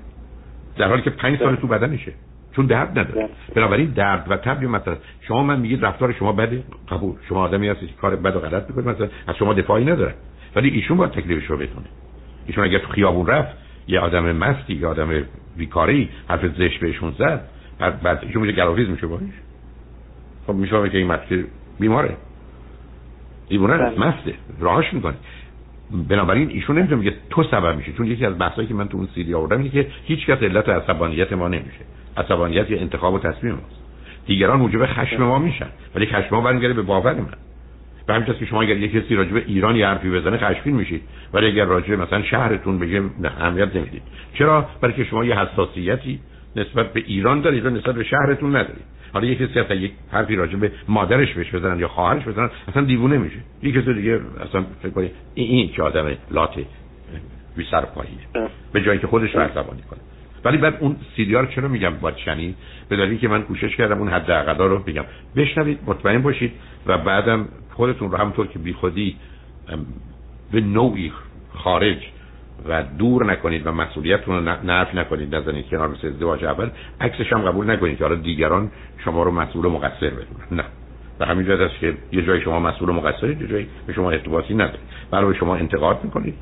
[0.78, 2.14] در حالی که پنج سال تو بدنشه
[2.56, 3.30] چون درد نداره.
[3.56, 7.16] بنابراین درد و تب مثلا شما من میگید رفتار شما بده قبول.
[7.30, 10.14] شما آدمی هستید کار بد و غلط می‌کنید مثلا از شما دفاعی نداره
[10.56, 11.86] ولی ایشون باید تکلیفش رو بتونه.
[12.48, 15.24] ایشون اگر تو خیابون رفت یه آدم مستی یه آدم
[15.58, 17.42] بیکاری حرف زشت بهشون زد.
[17.80, 19.22] بعد بعد ایشون میشه گلاویز میشه باش.
[20.48, 21.46] خب میشه که این مستی
[21.80, 22.18] بیماره.
[23.50, 24.00] دیوونه بله.
[24.00, 24.34] مسته.
[24.60, 25.16] راهش می‌کنه.
[26.10, 27.94] بنابراین ایشون نمی‌تونه میگه تو سبب میشه.
[27.94, 30.70] چون یکی از بحثایی که من تو اون سیدی آوردم اینه که هیچ کس علت
[30.70, 31.82] عصبانیت ما نمیشه.
[32.18, 33.84] عصبانیت یه انتخاب و تصمیم ماست.
[34.26, 35.68] دیگران موجب خشم ما میشن.
[35.96, 37.34] ولی خشم ما برمیگره به باور من.
[38.08, 41.02] به همین که شما اگر یه کسی راجع به ایران یه حرفی بزنه خشمگین میشید.
[41.34, 44.02] ولی اگر راجع مثلا شهرتون بگه اهمیت نمی‌دید.
[44.34, 46.20] چرا؟ برای که شما یه حساسیتی
[46.56, 48.84] نسبت به ایران دارید و نسبت به شهرتون ندارید.
[49.14, 52.84] حالا یه کسی اصلا یک حرفی راجع به مادرش بهش بزنن یا خواهرش بزنن اصلا
[52.84, 53.38] دیوونه میشه.
[53.64, 56.66] یه کسی دیگه اصلا فکر کنید این, این که آدم لاته
[57.58, 58.50] بی سر پاییه.
[58.74, 60.00] به جایی که خودش رو کنه.
[60.46, 62.56] ولی بعد اون سیدی رو چرا میگم باید شنید؟
[62.90, 65.06] به دلیلی که من کوشش کردم اون حد اقلا رو بگم.
[65.36, 66.52] بشنوید مطمئن باشید
[66.88, 69.16] و بعدم خودتون رو همونطور که بیخودی
[70.52, 71.12] به نوعی
[71.56, 71.98] خارج
[72.70, 76.70] و دور نکنید و مسئولیتتون رو نفی نکنید نزنید کنار مثل ازدواج اول.
[77.02, 80.48] عکسش هم قبول نکنید که حالا دیگران شما رو مسئول و مقصر بدونن.
[80.52, 80.64] نه.
[81.20, 84.54] و همین است که یه جای شما مسئول و مقصرید یه جایی به شما ارتباطی
[84.54, 84.80] ندارید.
[85.12, 86.36] برای شما انتقاد می‌کنید.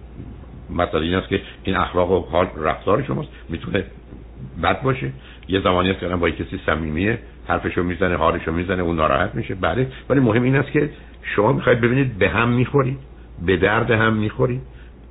[0.69, 3.29] مثلا این است که این اخلاق و حال رفتار شماست.
[3.49, 3.83] می‌تونه
[4.63, 5.11] بد باشه.
[5.47, 9.55] یه زمانی است که با کسی صمیمیه حرفشو می‌زنه حالشو می‌زنه اون ناراحت میشه.
[9.55, 10.89] بله ولی مهم این است که
[11.35, 12.97] شما می‌خواید ببینید به هم می‌خورید
[13.45, 14.61] به درد هم می‌خورید.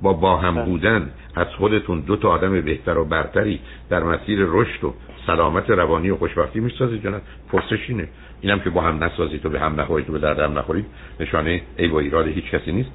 [0.01, 0.65] با با هم بله.
[0.65, 3.59] بودن از خودتون دو تا آدم بهتر و برتری
[3.89, 4.93] در مسیر رشد و
[5.27, 7.03] سلامت روانی و خوشبختی می‌سازید.
[7.03, 7.21] جناب
[7.51, 8.07] پرسش اینه.
[8.41, 10.85] اینم که با هم نسازید و به هم نخورید و به درد هم نخورید
[11.19, 12.91] نشانه ای و ایراد هیچ کسی نیست.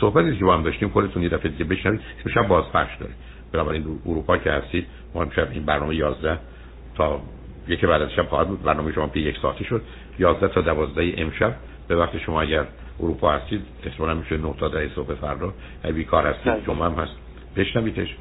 [0.00, 2.00] صحبتی که با هم داشتیم خودتون یه دفعه دیگه بشنوید
[2.34, 3.12] شب بازپخش داره.
[3.52, 4.86] بنابراین اروپا که هستید
[5.16, 6.38] ما امشب این برنامه 11
[6.96, 7.20] تا
[7.68, 8.62] یکی بعد از شب خواهد بود.
[8.62, 9.82] برنامه شما پی یک ساعتی شد.
[10.18, 11.54] 11 تا 12 امشب.
[11.88, 12.64] به وقت شما اگر
[13.00, 15.52] اروپا هستید احتمالاً میشه 9 تا 10 صبح فردا.
[15.82, 16.62] اگه بیکار هستید بله.
[16.66, 17.12] جمعه هم هست.
[17.56, 18.16] بشنویدش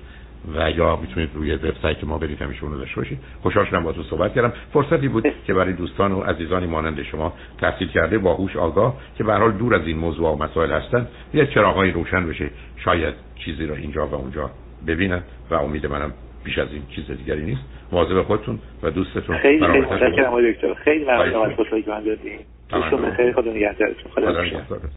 [0.55, 3.19] و یا می‌تونید روی وبسایت ما برید همیشه اونو داشته باشید.
[3.43, 4.53] خوشحال شدم با تو صحبت کردم.
[4.73, 9.33] فرصتی بود که برای دوستان و عزیزانی مانند شما تحصیل کرده باهوش آگاه که به
[9.33, 12.49] حال دور از این موضوع و مسائل هستن یه چراغای روشن بشه.
[12.77, 14.51] شاید چیزی را اینجا و اونجا
[14.87, 16.13] ببینن و امید منم
[16.45, 17.61] بیش از این چیز دیگری نیست.
[17.91, 19.37] مواظب خودتون و دوستتون.
[19.37, 20.73] خیلی خیلی متشکرم دکتر.
[20.73, 22.45] خیلی ممنونم از فرصتی که من دادید
[23.15, 24.43] خیلی خدا نگهدارتون خدا